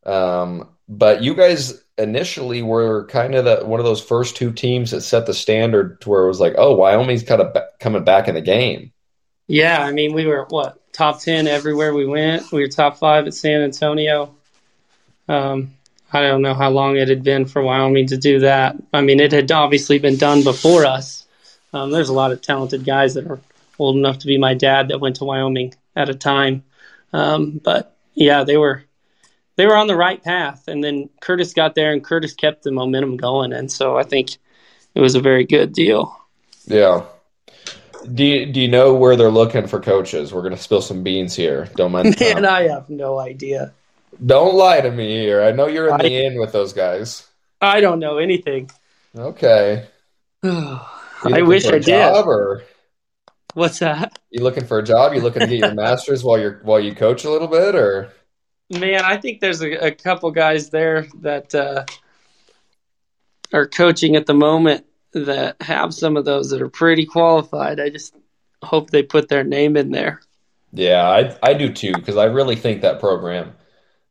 [0.06, 4.92] Um, but you guys initially were kind of the, one of those first two teams
[4.92, 8.04] that set the standard to where it was like, oh, Wyoming's kind of ba- coming
[8.04, 8.92] back in the game.
[9.48, 12.52] Yeah, I mean, we were what top ten everywhere we went.
[12.52, 14.36] We were top five at San Antonio.
[15.28, 15.76] Um,
[16.14, 18.76] I don't know how long it had been for Wyoming to do that.
[18.94, 21.26] I mean, it had obviously been done before us.
[21.74, 23.40] Um, there's a lot of talented guys that are
[23.80, 26.64] old enough to be my dad that went to Wyoming at a time.
[27.12, 28.84] Um, but yeah, they were
[29.56, 32.72] they were on the right path, and then Curtis got there, and Curtis kept the
[32.72, 34.32] momentum going, and so I think
[34.96, 36.18] it was a very good deal.
[36.66, 37.06] Yeah.
[38.12, 40.34] Do you, do you know where they're looking for coaches?
[40.34, 41.70] We're going to spill some beans here.
[41.76, 42.18] Don't mind.
[42.20, 43.74] Man, I have no idea.
[44.26, 45.42] Don't lie to me here.
[45.44, 47.28] I know you're in the I, in with those guys.
[47.62, 48.70] I don't know anything.
[49.16, 49.88] Okay.
[50.44, 52.26] I wish I did.
[52.26, 52.64] Or?
[53.54, 54.20] What's that?
[54.32, 55.14] You looking for a job?
[55.14, 58.12] You looking to get your master's while you're while you coach a little bit, or?
[58.70, 61.86] Man, I think there's a, a couple guys there that uh,
[63.52, 67.80] are coaching at the moment that have some of those that are pretty qualified.
[67.80, 68.16] I just
[68.64, 70.22] hope they put their name in there.
[70.72, 73.54] Yeah, I I do too because I really think that program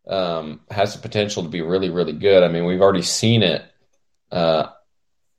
[0.07, 2.43] um, has the potential to be really really good.
[2.43, 3.65] I mean, we've already seen it
[4.31, 4.69] uh,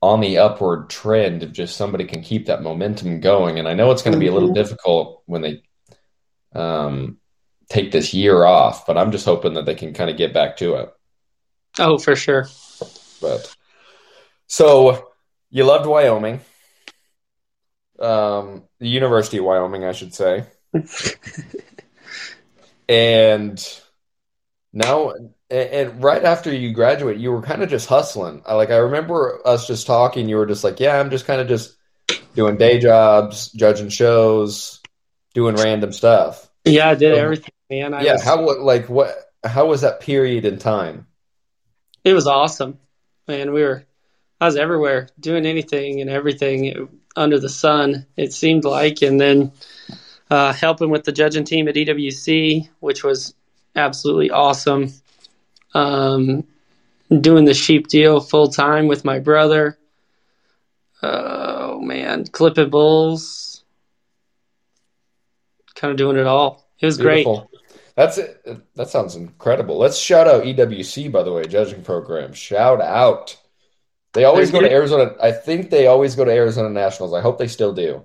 [0.00, 3.58] on the upward trend if just somebody can keep that momentum going.
[3.58, 4.62] And I know it's going to be a little mm-hmm.
[4.62, 5.62] difficult when they
[6.54, 7.18] um,
[7.68, 10.58] take this year off, but I'm just hoping that they can kind of get back
[10.58, 10.94] to it.
[11.78, 12.48] Oh, for sure.
[13.20, 13.54] But
[14.46, 15.10] so
[15.50, 16.40] you loved Wyoming,
[17.98, 20.46] um, the University of Wyoming, I should say,
[22.88, 23.80] and
[24.74, 25.12] now
[25.50, 28.42] and, right after you graduate, you were kind of just hustling.
[28.44, 30.28] I, like I remember us just talking.
[30.28, 31.76] You were just like, "Yeah, I'm just kind of just
[32.34, 34.80] doing day jobs, judging shows,
[35.32, 37.94] doing random stuff." Yeah, I did everything, man.
[37.94, 39.14] I yeah, was, how like what?
[39.44, 41.06] How was that period in time?
[42.02, 42.78] It was awesome,
[43.28, 43.52] man.
[43.52, 43.84] We were,
[44.40, 48.06] I was everywhere, doing anything and everything under the sun.
[48.16, 49.52] It seemed like, and then
[50.30, 53.34] uh, helping with the judging team at EWC, which was
[53.76, 54.92] absolutely awesome
[55.74, 56.44] um,
[57.20, 59.78] doing the sheep deal full time with my brother.
[61.02, 63.62] Oh man, clipping bulls,
[65.74, 66.66] kind of doing it all.
[66.78, 67.48] It was Beautiful.
[67.50, 67.60] great.
[67.96, 68.74] That's it.
[68.74, 69.76] That sounds incredible.
[69.76, 72.32] Let's shout out EWC by the way, judging program.
[72.32, 73.36] Shout out.
[74.14, 75.14] They always go to Arizona.
[75.20, 77.12] I think they always go to Arizona Nationals.
[77.12, 78.04] I hope they still do.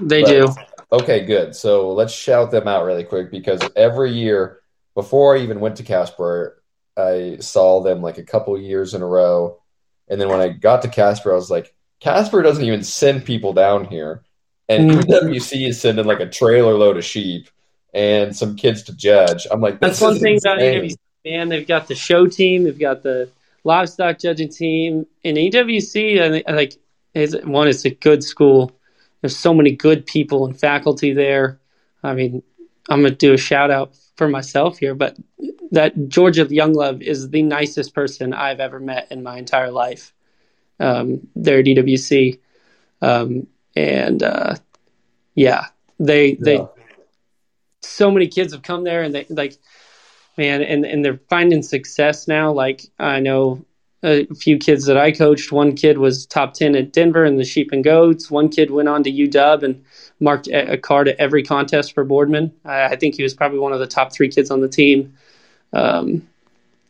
[0.00, 0.54] They but, do.
[0.92, 1.54] Okay, good.
[1.54, 4.60] So let's shout them out really quick because every year
[4.94, 6.62] before I even went to Casper,
[6.96, 9.60] I saw them like a couple years in a row.
[10.08, 13.52] And then when I got to Casper, I was like, Casper doesn't even send people
[13.52, 14.22] down here.
[14.68, 15.02] And mm.
[15.02, 17.48] EWC is sending like a trailer load of sheep
[17.92, 19.46] and some kids to judge.
[19.50, 20.58] I'm like, that's one thing about
[21.24, 21.48] man.
[21.48, 23.30] They've got the show team, they've got the
[23.64, 25.06] livestock judging team.
[25.22, 26.74] In EWC, I like
[27.14, 28.72] is one, it's a good school.
[29.20, 31.58] There's so many good people and faculty there.
[32.02, 32.42] I mean,
[32.88, 35.16] I'm gonna do a shout out for myself here, but
[35.72, 40.12] that Georgia Younglove is the nicest person I've ever met in my entire life.
[40.80, 42.40] Um, there at EWC,
[43.00, 43.46] um,
[43.76, 44.56] and uh,
[45.34, 45.66] yeah,
[46.00, 46.66] they they yeah.
[47.82, 49.56] so many kids have come there, and they like
[50.36, 52.52] man, and and they're finding success now.
[52.52, 53.64] Like I know
[54.02, 55.52] a few kids that I coached.
[55.52, 58.30] One kid was top ten at Denver in the sheep and goats.
[58.30, 59.84] One kid went on to UW and
[60.24, 62.52] marked a card at every contest for Boardman.
[62.64, 65.14] I, I think he was probably one of the top three kids on the team.
[65.72, 66.26] Um,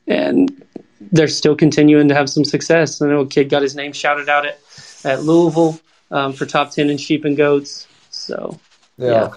[0.07, 0.65] and
[1.13, 3.03] they're still continuing to have some success.
[3.03, 4.59] I know a kid got his name shouted out at,
[5.05, 5.79] at Louisville
[6.11, 7.87] um, for top 10 in sheep and goats.
[8.11, 8.59] So,
[8.97, 9.09] yeah.
[9.09, 9.33] yeah.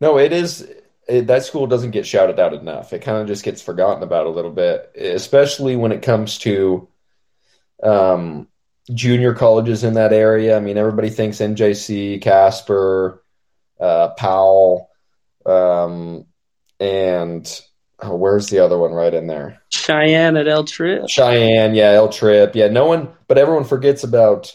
[0.00, 0.68] No, it is.
[1.08, 2.92] It, that school doesn't get shouted out enough.
[2.92, 6.88] It kind of just gets forgotten about a little bit, especially when it comes to
[7.82, 8.48] um,
[8.92, 10.56] junior colleges in that area.
[10.56, 13.22] I mean, everybody thinks NJC, Casper,
[13.80, 14.90] uh, Powell,
[15.46, 16.26] um,
[16.80, 17.60] and
[18.00, 19.62] oh, where's the other one right in there?
[19.70, 21.08] Cheyenne at L Trip.
[21.08, 22.54] Cheyenne, yeah, L Trip.
[22.54, 24.54] Yeah, no one, but everyone forgets about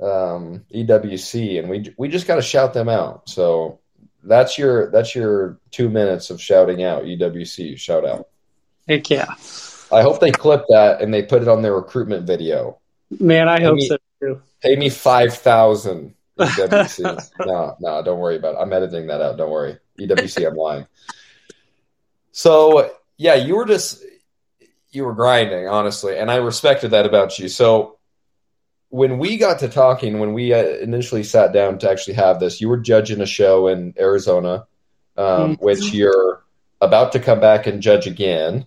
[0.00, 3.28] um, EWC, and we we just got to shout them out.
[3.28, 3.80] So
[4.22, 7.78] that's your that's your two minutes of shouting out EWC.
[7.78, 8.28] Shout out.
[8.88, 9.26] Heck yeah.
[9.92, 12.79] I hope they clip that and they put it on their recruitment video.
[13.18, 14.42] Man, I pay hope me, so too.
[14.62, 17.30] Pay me five thousand EWC.
[17.46, 18.58] no, no, don't worry about it.
[18.58, 19.36] I'm editing that out.
[19.36, 19.78] Don't worry.
[19.98, 20.86] EWC, I'm lying.
[22.32, 24.04] So yeah, you were just
[24.92, 27.48] you were grinding, honestly, and I respected that about you.
[27.48, 27.98] So
[28.88, 32.60] when we got to talking, when we uh, initially sat down to actually have this,
[32.60, 34.66] you were judging a show in Arizona,
[35.16, 35.64] um, mm-hmm.
[35.64, 36.42] which you're
[36.80, 38.66] about to come back and judge again.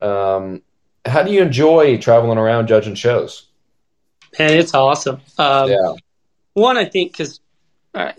[0.00, 0.62] Um,
[1.04, 3.48] how do you enjoy traveling around judging shows?
[4.38, 5.20] Man, it's awesome.
[5.38, 5.94] Um, yeah.
[6.54, 7.40] One, I think because
[7.94, 8.14] I,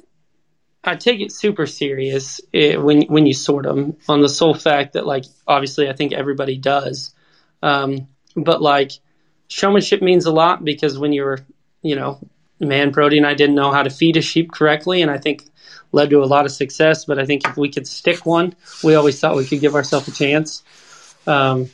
[0.83, 4.53] I take it super serious it, eh, when when you sort them on the sole
[4.53, 7.13] fact that like obviously I think everybody does,
[7.61, 8.91] um, but like
[9.47, 11.39] showmanship means a lot because when you're,
[11.81, 12.19] you know
[12.59, 15.43] man Brody and I didn't know how to feed a sheep correctly, and I think
[15.91, 17.05] led to a lot of success.
[17.05, 20.07] But I think if we could stick one, we always thought we could give ourselves
[20.07, 20.63] a chance.
[21.25, 21.69] Um,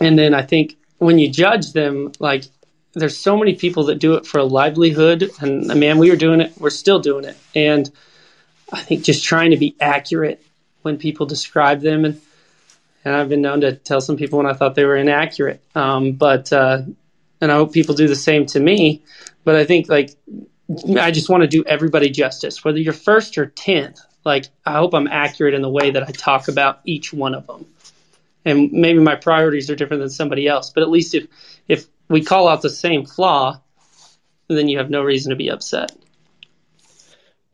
[0.00, 2.44] and then I think when you judge them, like
[2.92, 6.40] there's so many people that do it for a livelihood, and man, we were doing
[6.40, 7.90] it, we're still doing it, and
[8.72, 10.42] I think just trying to be accurate
[10.82, 12.20] when people describe them, and
[13.04, 16.12] and I've been known to tell some people when I thought they were inaccurate, um,
[16.12, 16.82] but uh,
[17.40, 19.02] and I hope people do the same to me.
[19.44, 20.14] But I think like
[20.96, 24.00] I just want to do everybody justice, whether you're first or tenth.
[24.24, 27.46] Like I hope I'm accurate in the way that I talk about each one of
[27.46, 27.64] them
[28.44, 30.70] and maybe my priorities are different than somebody else.
[30.70, 31.26] But at least if
[31.68, 33.60] if we call out the same flaw,
[34.48, 35.92] then you have no reason to be upset.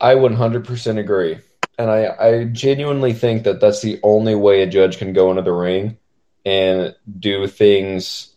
[0.01, 1.37] I 100% agree.
[1.77, 5.43] And I, I genuinely think that that's the only way a judge can go into
[5.43, 5.97] the ring
[6.43, 8.33] and do things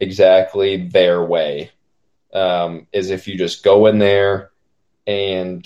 [0.00, 1.70] exactly their way.
[2.32, 4.50] Um, is if you just go in there
[5.06, 5.64] and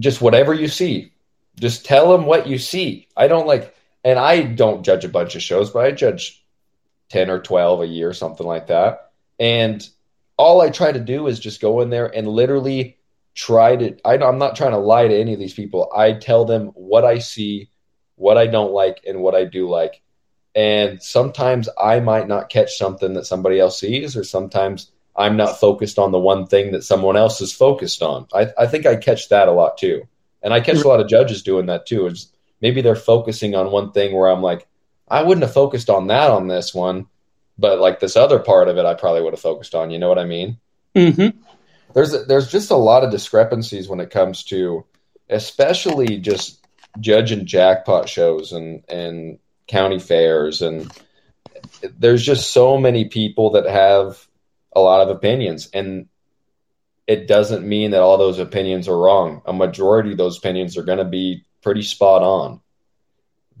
[0.00, 1.12] just whatever you see,
[1.60, 3.06] just tell them what you see.
[3.16, 6.43] I don't like and I don't judge a bunch of shows, but I judge
[7.10, 9.10] 10 or 12 a year, something like that.
[9.38, 9.86] And
[10.36, 12.98] all I try to do is just go in there and literally
[13.34, 15.90] try to, I, I'm not trying to lie to any of these people.
[15.94, 17.70] I tell them what I see,
[18.16, 20.00] what I don't like, and what I do like.
[20.54, 25.58] And sometimes I might not catch something that somebody else sees, or sometimes I'm not
[25.58, 28.26] focused on the one thing that someone else is focused on.
[28.32, 30.08] I, I think I catch that a lot too.
[30.42, 32.12] And I catch a lot of judges doing that too.
[32.60, 34.66] Maybe they're focusing on one thing where I'm like,
[35.08, 37.06] I wouldn't have focused on that on this one,
[37.58, 39.90] but like this other part of it, I probably would have focused on.
[39.90, 40.58] You know what I mean?
[40.94, 41.38] Mm-hmm.
[41.94, 44.84] There's there's just a lot of discrepancies when it comes to,
[45.28, 46.66] especially just
[47.00, 50.90] judging jackpot shows and and county fairs and
[51.98, 54.26] there's just so many people that have
[54.76, 56.08] a lot of opinions and
[57.06, 59.42] it doesn't mean that all those opinions are wrong.
[59.44, 62.60] A majority of those opinions are going to be pretty spot on.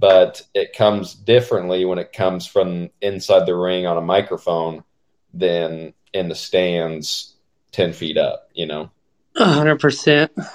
[0.04, 4.84] But it comes differently when it comes from inside the ring on a microphone
[5.32, 7.34] than in the stands
[7.72, 8.90] 10 feet up, you know?
[9.34, 10.28] 100%.
[10.38, 10.46] I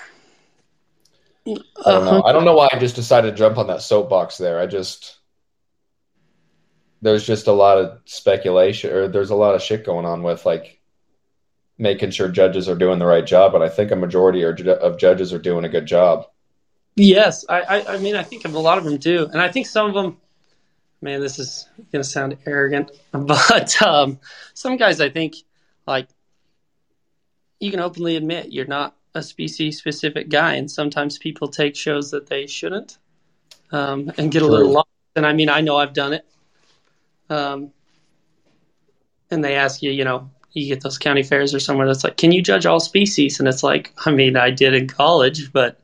[1.47, 2.21] don't know.
[2.23, 4.59] I don't know why I just decided to jump on that soapbox there.
[4.59, 5.17] I just
[7.01, 10.45] there's just a lot of speculation or there's a lot of shit going on with
[10.45, 10.79] like
[11.79, 15.33] making sure judges are doing the right job and I think a majority of judges
[15.33, 16.27] are doing a good job.
[16.99, 19.67] Yes, I, I, I mean, I think a lot of them do, and I think
[19.67, 20.17] some of them.
[21.01, 24.19] Man, this is going to sound arrogant, but um,
[24.53, 25.35] some guys, I think,
[25.87, 26.09] like
[27.61, 32.11] you can openly admit you're not a species specific guy, and sometimes people take shows
[32.11, 32.97] that they shouldn't,
[33.71, 34.49] um, and get True.
[34.49, 34.89] a little lost.
[35.15, 36.25] And I mean, I know I've done it.
[37.29, 37.71] Um,
[39.31, 42.17] and they ask you, you know, you get those county fairs or somewhere that's like,
[42.17, 43.39] can you judge all species?
[43.39, 45.79] And it's like, I mean, I did in college, but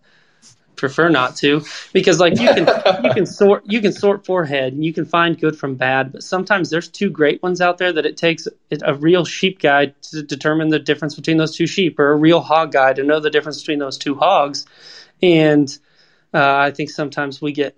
[0.76, 1.64] prefer not to
[1.94, 2.68] because like you can
[3.04, 6.24] you can sort you can sort forehead and you can find good from bad but
[6.24, 8.48] sometimes there's two great ones out there that it takes
[8.84, 12.42] a real sheep guide to determine the difference between those two sheep or a real
[12.42, 14.66] hog guide to know the difference between those two hogs.
[15.22, 15.70] And
[16.34, 17.76] uh, i think sometimes we get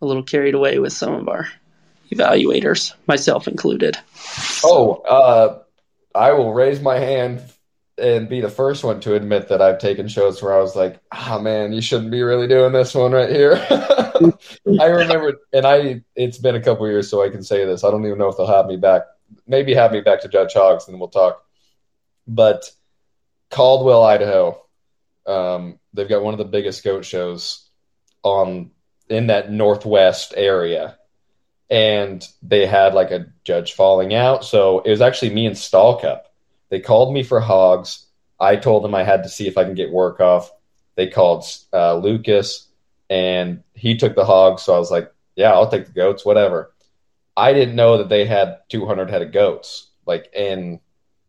[0.00, 1.48] a little carried away with some of our
[2.10, 3.96] evaluators myself included.
[4.64, 5.62] Oh uh,
[6.14, 7.42] i will raise my hand
[7.98, 11.00] and be the first one to admit that I've taken shows where I was like,
[11.12, 13.54] "Ah, oh, man, you shouldn't be really doing this one right here."
[14.80, 17.84] I remember, and I it's been a couple years, so I can say this.
[17.84, 19.02] I don't even know if they'll have me back.
[19.46, 21.44] Maybe have me back to Judge Hogs, and we'll talk.
[22.26, 22.70] But
[23.50, 24.62] Caldwell, Idaho,
[25.26, 27.68] um, they've got one of the biggest goat shows
[28.22, 28.70] on
[29.08, 30.98] in that northwest area,
[31.70, 34.44] and they had like a judge falling out.
[34.44, 36.22] So it was actually me and Stallcup
[36.70, 38.06] they called me for hogs.
[38.40, 40.50] I told them I had to see if I can get work off.
[40.94, 42.68] They called uh, Lucas,
[43.08, 44.62] and he took the hogs.
[44.62, 46.72] So I was like, "Yeah, I'll take the goats, whatever."
[47.38, 49.90] I didn't know that they had 200 head of goats.
[50.06, 50.80] Like, and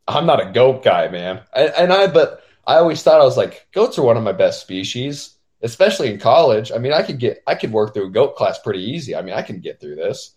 [0.08, 1.42] I'm not a goat guy, man.
[1.54, 4.32] And, and I, but I always thought I was like, goats are one of my
[4.32, 6.72] best species, especially in college.
[6.72, 9.16] I mean, I could get, I could work through a goat class pretty easy.
[9.16, 10.36] I mean, I can get through this.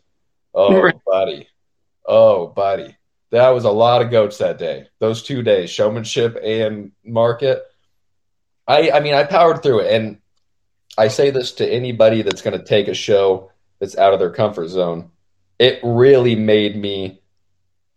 [0.53, 1.49] Oh, buddy.
[2.07, 2.95] Oh, buddy.
[3.33, 4.89] That was a lot of goats that day.
[4.99, 7.62] Those two days, showmanship and market.
[8.68, 9.93] I, I mean, I powered through it.
[9.95, 10.18] And
[10.99, 14.30] I say this to anybody that's going to take a show that's out of their
[14.30, 15.11] comfort zone.
[15.59, 17.22] It really made me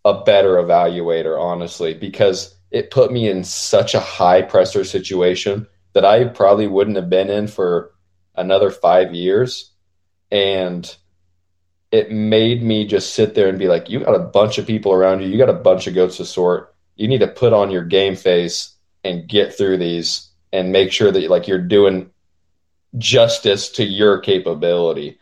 [0.05, 6.05] a better evaluator, honestly, because it put me in such a high pressure situation that
[6.05, 7.91] I probably wouldn't have been in for
[8.35, 9.71] another five years.
[10.31, 10.95] And
[11.95, 14.91] it made me just sit there and be like, you got a bunch of people
[14.91, 16.75] around you, you got a bunch of goats to sort.
[16.97, 18.73] You need to put on your game face
[19.05, 22.11] and get through these and make sure that like you're doing
[22.97, 25.19] justice to your capability.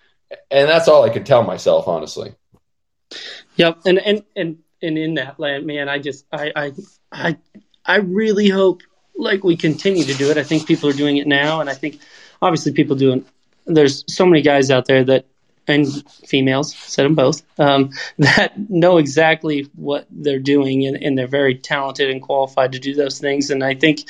[0.49, 2.33] And that's all I could tell myself, honestly.
[3.57, 6.71] Yep, and and and and in that land, man, I just I I
[7.11, 7.37] I
[7.85, 8.81] I really hope
[9.15, 10.37] like we continue to do it.
[10.37, 11.99] I think people are doing it now, and I think
[12.41, 13.25] obviously people doing.
[13.67, 15.27] There's so many guys out there that
[15.67, 15.87] and
[16.27, 21.55] females said them both um, that know exactly what they're doing, and, and they're very
[21.55, 23.49] talented and qualified to do those things.
[23.49, 24.01] And I think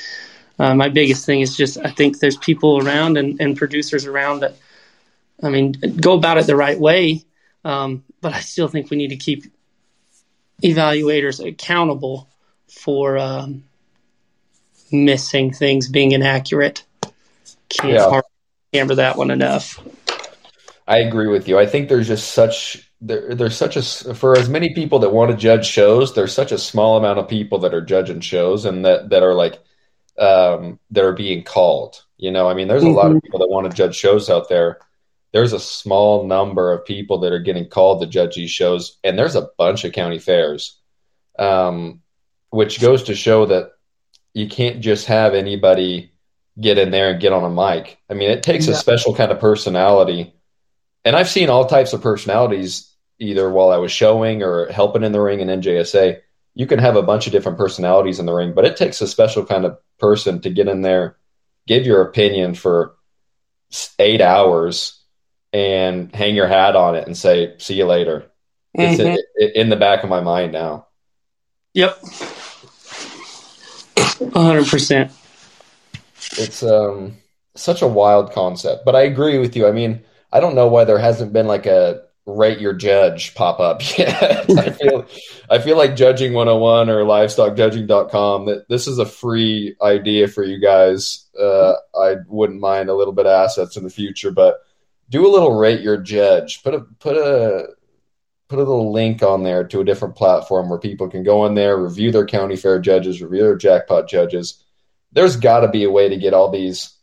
[0.58, 4.40] uh, my biggest thing is just I think there's people around and, and producers around
[4.40, 4.56] that.
[5.42, 7.24] I mean, go about it the right way.
[7.64, 9.44] Um, but I still think we need to keep
[10.62, 12.28] evaluators accountable
[12.68, 13.64] for um,
[14.92, 16.84] missing things, being inaccurate.
[17.68, 18.20] Can't Yeah.
[18.72, 19.80] hammer that one enough.
[20.86, 21.58] I agree with you.
[21.58, 23.82] I think there's just such there, there's such a
[24.14, 27.28] for as many people that want to judge shows, there's such a small amount of
[27.28, 29.60] people that are judging shows and that that are like
[30.18, 32.04] um, that are being called.
[32.16, 34.48] You know, I mean, there's a lot of people that want to judge shows out
[34.48, 34.78] there.
[35.32, 39.18] There's a small number of people that are getting called to judge these shows, and
[39.18, 40.78] there's a bunch of county fairs,
[41.38, 42.00] um,
[42.50, 43.72] which goes to show that
[44.32, 46.12] you can't just have anybody
[46.60, 47.98] get in there and get on a mic.
[48.08, 50.34] I mean, it takes a special kind of personality
[51.04, 55.12] and I've seen all types of personalities either while I was showing or helping in
[55.12, 56.20] the ring in NJSA.
[56.54, 59.06] You can have a bunch of different personalities in the ring, but it takes a
[59.08, 61.16] special kind of person to get in there,
[61.66, 62.94] give your opinion for
[63.98, 65.00] eight hours,
[65.52, 68.30] and hang your hat on it and say, "See you later."
[68.74, 69.16] It's Mhm.
[69.38, 70.86] in, in the back of my mind now.
[71.74, 71.98] Yep.
[74.32, 75.10] 100%.
[76.38, 77.16] It's um
[77.56, 79.66] such a wild concept, but I agree with you.
[79.68, 80.02] I mean,
[80.34, 84.50] I don't know why there hasn't been like a rate your judge pop up yet.
[84.50, 85.06] I feel
[85.48, 90.60] I feel like judging 101 or livestockjudging.com that this is a free idea for you
[90.60, 91.26] guys.
[91.40, 94.56] Uh, I wouldn't mind a little bit of assets in the future, but
[95.08, 96.64] do a little rate your judge.
[96.64, 97.68] Put a put a
[98.48, 101.54] put a little link on there to a different platform where people can go in
[101.54, 104.64] there, review their county fair judges, review their jackpot judges.
[105.12, 106.93] There's got to be a way to get all these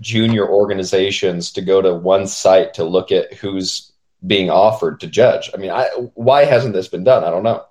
[0.00, 3.92] junior organizations to go to one site to look at who's
[4.26, 5.50] being offered to judge.
[5.52, 7.24] I mean, I, why hasn't this been done?
[7.24, 7.64] I don't know.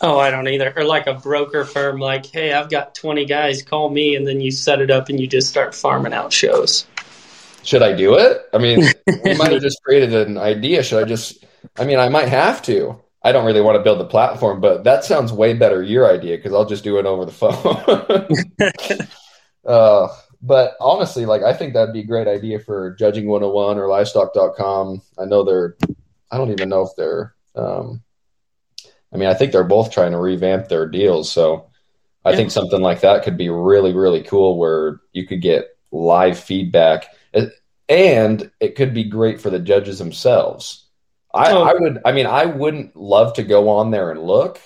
[0.00, 0.72] Oh, I don't either.
[0.76, 4.40] Or like a broker firm, like, hey, I've got 20 guys, call me, and then
[4.40, 6.86] you set it up and you just start farming out shows.
[7.62, 8.42] Should I do it?
[8.52, 10.82] I mean, we might have just created an idea.
[10.82, 11.44] Should I just?
[11.78, 13.00] I mean, I might have to.
[13.22, 16.36] I don't really want to build the platform, but that sounds way better your idea
[16.36, 17.58] because I'll just do it over the phone.
[19.66, 20.08] uh,
[20.42, 25.02] but honestly, like I think that'd be a great idea for Judging 101 or Livestock.com.
[25.18, 25.76] I know they're.
[26.30, 27.34] I don't even know if they're.
[27.54, 28.02] Um,
[29.12, 31.66] I mean, I think they're both trying to revamp their deals, so
[32.24, 32.36] I Yeah.
[32.36, 37.06] think something like that could be really, really cool, where you could get live feedback,
[37.88, 40.86] and it could be great for the judges themselves.
[41.34, 41.62] I, Oh.
[41.62, 41.98] I would.
[42.04, 44.60] I mean, I wouldn't love to go on there and look.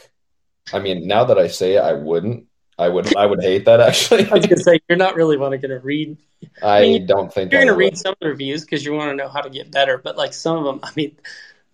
[0.72, 2.46] I mean, now that I say it, I wouldn't.
[2.78, 3.16] I would.
[3.16, 4.28] I would hate that actually.
[4.28, 6.16] I was going to say, you're not really want to get a read.
[6.62, 7.80] I mean, don't think You're I going to would.
[7.80, 9.98] read some of the reviews because you want to know how to get better.
[9.98, 11.16] But like some of them, I mean,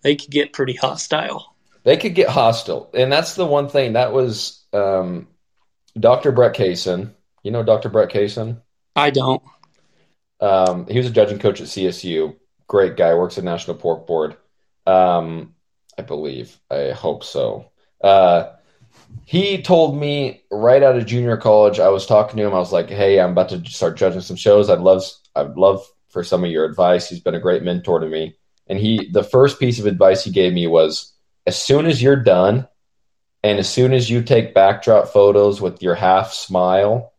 [0.01, 1.55] they could get pretty hostile.
[1.83, 5.27] They could get hostile, and that's the one thing that was um,
[5.99, 6.31] Dr.
[6.31, 7.11] Brett Kaysen.
[7.43, 7.89] You know Dr.
[7.89, 8.61] Brett Kaysen.
[8.95, 9.41] I don't.
[10.39, 12.35] Um, he was a judging coach at CSU.
[12.67, 13.13] Great guy.
[13.15, 14.37] Works at National Pork Board.
[14.85, 15.55] Um,
[15.97, 16.59] I believe.
[16.69, 17.71] I hope so.
[18.03, 18.53] Uh,
[19.25, 21.79] he told me right out of junior college.
[21.79, 22.53] I was talking to him.
[22.53, 24.69] I was like, "Hey, I'm about to start judging some shows.
[24.69, 25.03] I'd love,
[25.35, 27.09] I'd love for some of your advice.
[27.09, 28.35] He's been a great mentor to me."
[28.67, 31.13] And he, the first piece of advice he gave me was,
[31.45, 32.67] "As soon as you're done,
[33.43, 37.13] and as soon as you take backdrop photos with your half smile,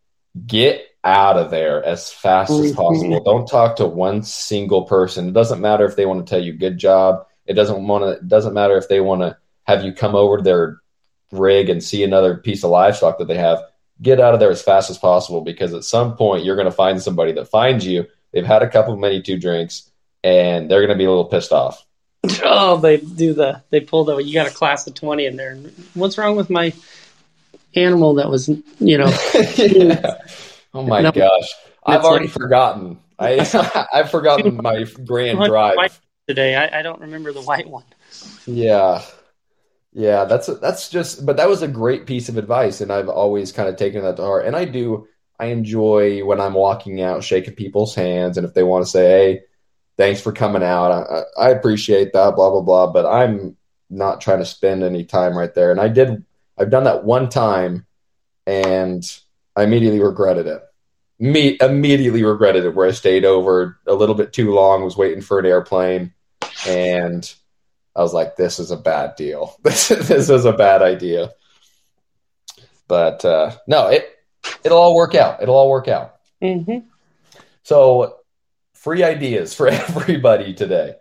[0.47, 2.76] get out of there as fast as Mhm.
[2.76, 3.20] possible.
[3.24, 5.28] Don't talk to one single person.
[5.28, 7.26] It doesn't matter if they want to tell you good job.
[7.45, 8.11] It doesn't want to.
[8.11, 10.82] It doesn't matter if they want to have you come over to their
[11.33, 13.59] rig and see another piece of livestock that they have.
[14.01, 16.72] get out of there as fast as possible because at some point you're going to
[16.72, 18.07] find somebody that finds you.
[18.33, 19.91] They've had a couple of many two drinks
[20.24, 21.85] and they're going to be a little pissed off.
[22.45, 25.57] Oh, they do the they pull the you got a class of twenty in there.
[25.95, 26.72] What's wrong with my
[27.74, 29.07] animal that was you know?
[29.59, 30.18] yeah.
[30.74, 31.11] Oh my No.
[31.12, 31.49] gosh,
[31.85, 32.99] I've already like- forgotten.
[33.18, 33.41] I
[33.93, 36.01] I've forgotten my grand drive.
[36.28, 36.55] Today.
[36.55, 37.85] I, I don't remember the white one.
[38.47, 39.03] Yeah.
[39.95, 43.53] Yeah, that's that's just but that was a great piece of advice and I've always
[43.53, 44.47] kind of taken that to heart.
[44.47, 45.07] And I do
[45.38, 49.09] I enjoy when I'm walking out shaking people's hands and if they want to say,
[49.09, 49.40] "Hey,
[49.99, 53.57] thanks for coming out." I, I appreciate that blah blah blah, but I'm
[53.90, 55.70] not trying to spend any time right there.
[55.70, 56.24] And I did
[56.59, 57.86] I've done that one time
[58.47, 59.05] and
[59.55, 60.62] I immediately regretted it.
[61.18, 65.20] Me immediately regretted it where I stayed over a little bit too long, was waiting
[65.20, 66.14] for an airplane
[66.66, 67.32] and
[67.95, 69.57] I was like, this is a bad deal.
[69.62, 71.32] This, this is a bad idea.
[72.88, 74.09] But uh, no, it
[74.64, 75.43] it'll all work out.
[75.43, 76.16] It'll all work out.
[76.43, 76.86] Mm-hmm.
[77.62, 78.16] So,
[78.74, 80.95] free ideas for everybody today.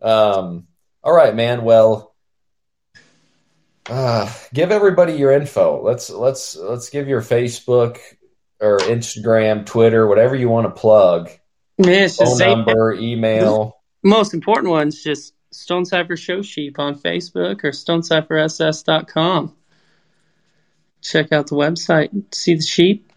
[0.00, 0.66] Um,
[1.02, 1.62] all right, man.
[1.62, 2.14] Well,
[3.88, 5.82] uh, give everybody your info.
[5.82, 7.98] Let's let's let's give your Facebook
[8.60, 11.30] or Instagram, Twitter, whatever you want to plug.
[11.78, 13.76] Yeah, it's just Phone number, email.
[14.02, 19.54] most important one's just Stonecypher Show Sheep on Facebook or stonecypherss.com.
[21.00, 23.12] Check out the website, see the sheep.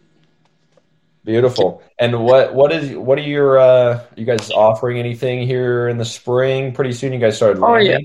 [1.24, 1.82] Beautiful.
[1.98, 6.04] And what what is what are your uh you guys offering anything here in the
[6.04, 6.72] spring?
[6.72, 7.98] Pretty soon you guys started Oh, yeah.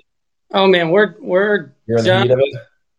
[0.54, 2.24] Oh man, we're we're You're in the done.
[2.28, 2.40] heat of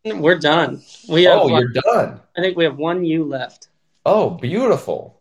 [0.05, 0.17] it.
[0.17, 0.83] We're done.
[1.09, 2.21] We have Oh, one, you're done.
[2.37, 3.69] I think we have one ewe left.
[4.07, 5.21] Oh, beautiful.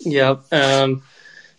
[0.00, 0.44] Yep.
[0.52, 1.02] Um,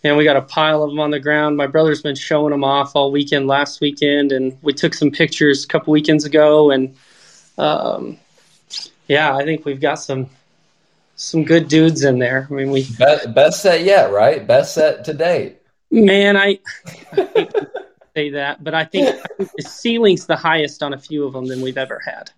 [0.03, 1.57] and we got a pile of them on the ground.
[1.57, 5.63] My brother's been showing them off all weekend last weekend, and we took some pictures
[5.63, 6.71] a couple weekends ago.
[6.71, 6.95] And
[7.57, 8.17] um,
[9.07, 10.29] yeah, I think we've got some
[11.15, 12.47] some good dudes in there.
[12.49, 14.45] I mean, we Best, best set yet, right?
[14.45, 15.57] Best set to date.
[15.91, 16.59] man, I,
[17.11, 17.47] I
[18.15, 21.33] say that, but I think, I think the ceiling's the highest on a few of
[21.33, 22.31] them than we've ever had.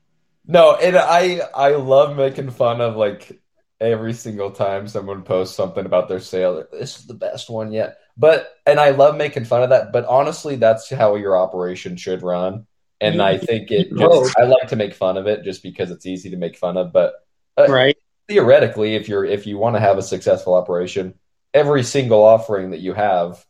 [0.45, 3.39] No, and I I love making fun of like
[3.84, 6.64] every single time someone posts something about their sale.
[6.72, 7.98] This is the best one yet.
[8.18, 9.92] But and I love making fun of that.
[9.92, 12.66] But honestly, that's how your operation should run.
[13.02, 16.06] And I think it just, I like to make fun of it just because it's
[16.06, 16.94] easy to make fun of.
[16.94, 17.14] But
[17.58, 17.98] uh, Right?
[18.28, 21.16] theoretically, if you're if you want to have a successful operation,
[21.54, 23.46] every single offering that you have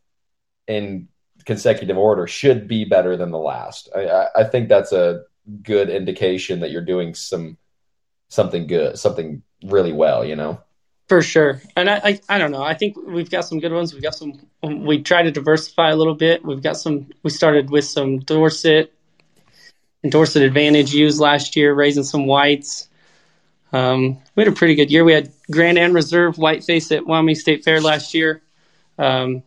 [0.68, 1.08] in
[1.46, 3.90] consecutive order should be better than the last.
[3.96, 5.24] I, I, I think that's a
[5.62, 7.58] good indication that you're doing some
[8.30, 10.26] something good, something really well.
[10.26, 10.62] You know.
[11.10, 11.62] For sure.
[11.76, 12.64] And I, I, I don't know.
[12.64, 13.94] I think we've got some good ones.
[13.94, 16.46] We've got some, we try to diversify a little bit.
[16.46, 18.94] We've got some, we started with some Dorset
[20.02, 22.88] and Dorset Advantage used last year, raising some whites.
[23.74, 25.04] Um, we had a pretty good year.
[25.04, 28.42] We had Grand and Reserve Whiteface at Wyoming State Fair last year.
[28.98, 29.44] Um,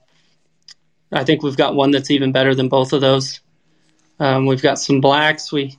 [1.11, 3.41] I think we've got one that's even better than both of those.
[4.21, 5.51] Um, we've got some blacks.
[5.51, 5.79] We,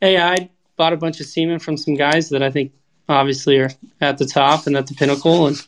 [0.00, 2.72] hey, I bought a bunch of semen from some guys that I think
[3.08, 5.64] obviously are at the top and at the pinnacle and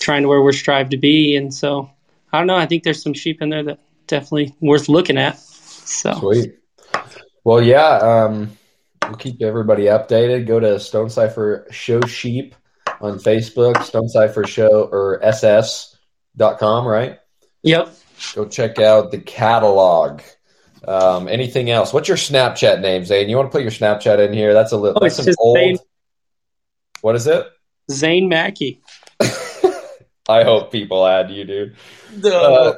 [0.00, 1.36] trying to where we're strive to be.
[1.36, 1.90] And so
[2.32, 2.56] I don't know.
[2.56, 5.38] I think there's some sheep in there that definitely worth looking at.
[5.38, 6.58] So Sweet.
[7.44, 7.98] Well, yeah.
[7.98, 8.56] Um,
[9.02, 10.46] we'll keep everybody updated.
[10.46, 12.54] Go to Stonecypher Show Sheep
[13.00, 17.18] on Facebook, Stonecypher Show or SS.com, right?
[17.62, 17.94] yep.
[18.34, 20.22] Go check out the catalog.
[20.86, 21.92] Um, anything else?
[21.92, 23.28] What's your Snapchat name, Zane?
[23.28, 24.54] You want to put your Snapchat in here?
[24.54, 24.98] That's a little.
[24.98, 25.56] Oh, that's it's just old.
[25.56, 25.78] Zane.
[27.04, 27.46] What is it?
[27.90, 28.80] Zane Mackey.
[30.26, 31.76] I hope people add you, dude.
[32.24, 32.76] Uh,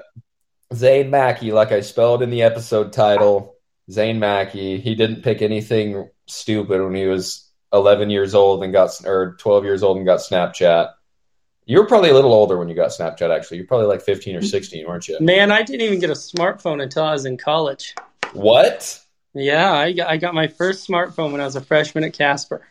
[0.74, 3.54] Zane Mackey, like I spelled in the episode title,
[3.88, 4.80] Zane Mackey.
[4.80, 9.62] He didn't pick anything stupid when he was 11 years old and got, or 12
[9.62, 10.90] years old and got Snapchat.
[11.66, 13.58] You were probably a little older when you got Snapchat, actually.
[13.58, 15.18] You're probably like 15 or 16, weren't you?
[15.20, 17.94] Man, I didn't even get a smartphone until I was in college.
[18.32, 19.00] What?
[19.34, 22.66] Yeah, I got, I got my first smartphone when I was a freshman at Casper.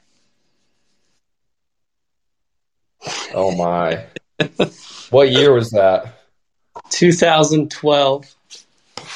[3.36, 4.06] Oh my.
[5.10, 6.22] what year was that?
[6.90, 8.36] 2012.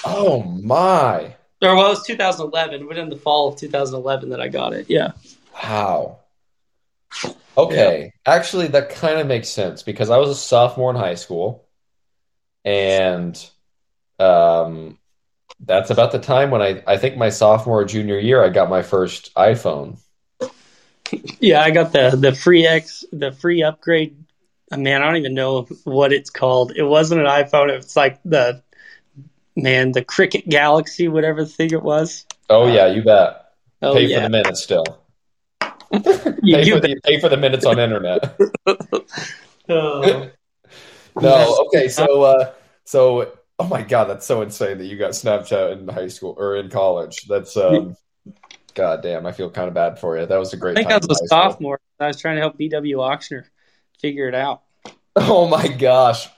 [0.06, 1.36] Oh my.
[1.62, 4.90] Or well, it was 2011, but in the fall of 2011 that I got it.
[4.90, 5.12] Yeah.
[5.64, 6.20] Wow.
[7.58, 8.14] Okay.
[8.26, 11.66] Actually, that kind of makes sense because I was a sophomore in high school,
[12.66, 13.38] and
[14.20, 14.98] um,
[15.60, 18.70] that's about the time when I, I think my sophomore or junior year, I got
[18.70, 19.98] my first iPhone.
[21.40, 24.16] Yeah, I got the the free X, the free upgrade.
[24.72, 26.74] uh, Man, I don't even know what it's called.
[26.76, 27.70] It wasn't an iPhone.
[27.70, 28.62] It's like the
[29.56, 32.26] man, the Cricket Galaxy, whatever the thing it was.
[32.50, 33.54] Oh, yeah, you bet.
[33.82, 34.84] Oh Pay for the minutes still.
[36.42, 38.40] You, pay, you for the, pay for the minutes on internet.
[39.70, 40.30] Oh.
[41.22, 42.54] No, okay, so uh
[42.86, 46.56] so oh my god, that's so insane that you got Snapchat in high school or
[46.56, 47.26] in college.
[47.28, 47.98] That's um
[48.72, 50.26] god damn, I feel kind of bad for you.
[50.26, 50.92] That was a great I think.
[50.92, 51.80] I was a sophomore.
[52.00, 53.46] I was trying to help BW Auctioner
[54.00, 54.64] figure it out.
[55.22, 56.30] Oh my gosh.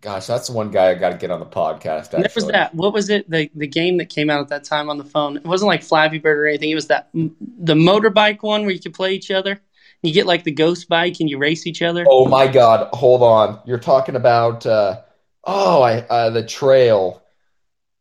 [0.00, 2.22] Gosh, that's the one guy I got to get on the podcast actually.
[2.22, 2.74] There was that.
[2.74, 3.28] What was it?
[3.30, 5.36] The the game that came out at that time on the phone.
[5.36, 6.70] It wasn't like Flappy Bird or anything.
[6.70, 9.60] It was that the motorbike one where you could play each other.
[10.02, 12.04] You get like the ghost bike and you race each other.
[12.08, 13.60] Oh my god, hold on.
[13.66, 15.00] You're talking about uh
[15.44, 17.22] oh, I uh the trail.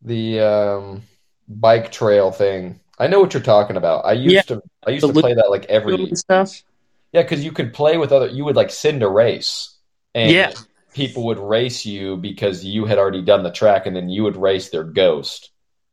[0.01, 1.01] The um
[1.47, 2.79] bike trail thing.
[3.03, 4.05] I know what you're talking about.
[4.05, 4.41] I used Yeah.
[4.43, 6.63] to I used to play that like every stuff.
[7.11, 8.27] Yeah, because you could play with other.
[8.27, 9.75] You would like send a race,
[10.15, 10.53] and Yeah.
[10.93, 14.37] people would race you because you had already done the track, and then you would
[14.37, 15.51] race their ghost.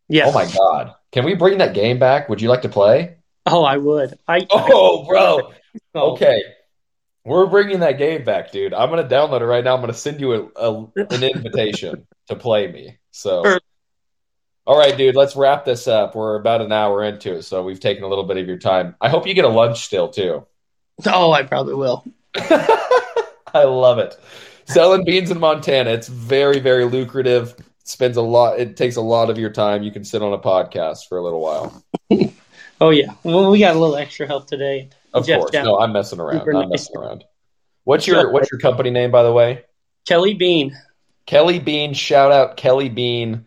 [0.09, 0.27] Yeah.
[0.29, 0.95] Oh my god!
[1.11, 2.29] Can we bring that game back?
[2.29, 3.17] Would you like to play?
[3.45, 4.17] Oh, I would.
[4.29, 4.47] I.
[4.49, 5.51] Oh, bro.
[5.51, 6.13] I, oh.
[6.13, 6.41] Okay,
[7.25, 8.73] we're bringing that game back, dude.
[8.73, 9.75] I'm gonna download it right now.
[9.75, 12.99] I'm gonna send you a, a an invitation to play me.
[13.11, 13.59] So.
[14.67, 15.17] All right, dude.
[15.17, 16.15] Let's wrap this up.
[16.15, 18.95] We're about an hour into it, so we've taken a little bit of your time.
[19.01, 20.47] I hope you get a lunch still too.
[21.07, 22.05] Oh, I probably will.
[22.37, 24.17] I love it.
[24.67, 27.55] Selling beans in Montana, it's very, very lucrative.
[27.85, 28.61] Spends a lot.
[28.61, 29.83] It takes a lot of your time.
[29.83, 31.83] You can sit on a podcast for a little while.
[32.83, 33.13] Oh yeah.
[33.25, 34.89] Well, we got a little extra help today.
[35.13, 35.51] Of Jeff course.
[35.51, 36.39] Down- No, I'm messing around.
[36.39, 36.89] Super I'm nice.
[36.89, 37.25] messing around.
[37.85, 39.65] What's your What's your company name, by the way?
[40.09, 40.75] Kelly Bean.
[41.27, 41.93] Kelly Bean.
[41.93, 43.45] Shout out Kelly Bean.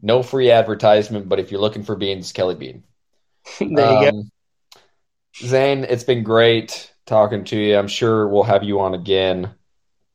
[0.00, 2.84] No free advertisement, but if you're looking for beans, Kelly Bean.
[3.58, 4.08] there you go.
[4.08, 4.30] Um,
[5.34, 7.76] Zane, it's been great talking to you.
[7.76, 9.54] I'm sure we'll have you on again.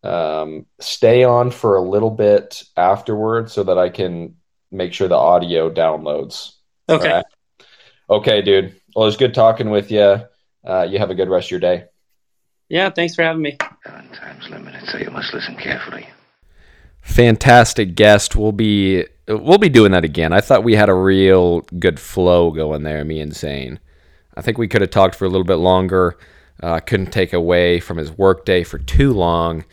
[0.03, 4.36] Um, stay on for a little bit afterwards so that I can
[4.71, 6.53] make sure the audio downloads.
[6.89, 7.07] Okay.
[7.07, 7.25] All right?
[8.09, 8.75] Okay, dude.
[8.95, 10.21] Well, it was good talking with you.
[10.65, 11.86] Uh, you have a good rest of your day.
[12.69, 12.89] Yeah.
[12.89, 13.57] Thanks for having me.
[13.86, 16.07] Time's limited, so you must listen carefully.
[17.01, 18.36] Fantastic guest.
[18.36, 20.34] We'll be we'll be doing that again.
[20.34, 23.80] I thought we had a real good flow going there, me and Zane.
[24.36, 26.17] I think we could have talked for a little bit longer.
[26.61, 29.65] Uh, couldn't take away from his workday for too long.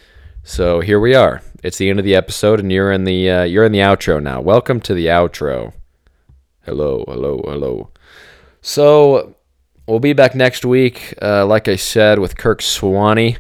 [0.43, 1.43] So here we are.
[1.63, 4.23] It's the end of the episode, and you're in the uh, you're in the outro
[4.23, 4.41] now.
[4.41, 5.73] Welcome to the outro.
[6.63, 7.91] Hello, hello, hello.
[8.63, 9.35] So
[9.87, 13.37] we'll be back next week, uh, like I said, with Kirk Swanee.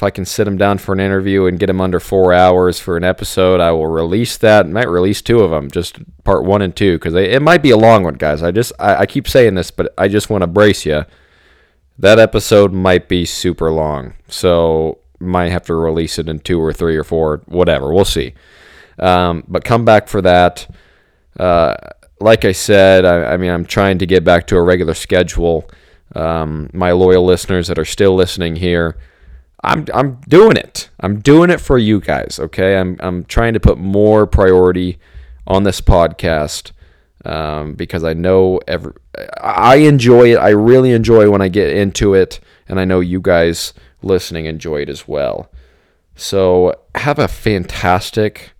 [0.00, 2.80] If I can sit him down for an interview and get him under four hours
[2.80, 4.66] for an episode, I will release that.
[4.66, 7.76] Might release two of them, just part one and two, because it might be a
[7.76, 8.42] long one, guys.
[8.42, 11.04] I just I, I keep saying this, but I just want to brace you.
[11.98, 16.72] That episode might be super long, so might have to release it in two or
[16.72, 17.92] three or four, whatever.
[17.92, 18.32] We'll see.
[18.98, 20.66] Um, but come back for that.
[21.38, 21.74] Uh,
[22.20, 25.70] like I said, I, I mean, I'm trying to get back to a regular schedule.
[26.16, 28.96] Um, my loyal listeners that are still listening here,
[29.62, 30.90] I'm I'm doing it.
[31.00, 32.38] I'm doing it for you guys.
[32.40, 34.98] Okay, I'm I'm trying to put more priority
[35.46, 36.72] on this podcast
[37.24, 38.92] um, because I know every
[39.40, 40.36] I enjoy it.
[40.36, 44.82] I really enjoy when I get into it, and I know you guys listening enjoy
[44.82, 45.50] it as well.
[46.16, 48.52] So have a fantastic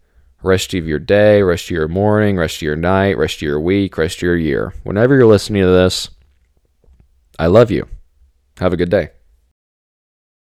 [0.42, 3.60] rest of your day, rest of your morning, rest of your night, rest of your
[3.60, 4.74] week, rest of your year.
[4.82, 6.10] Whenever you're listening to this,
[7.38, 7.88] I love you.
[8.58, 9.10] Have a good day.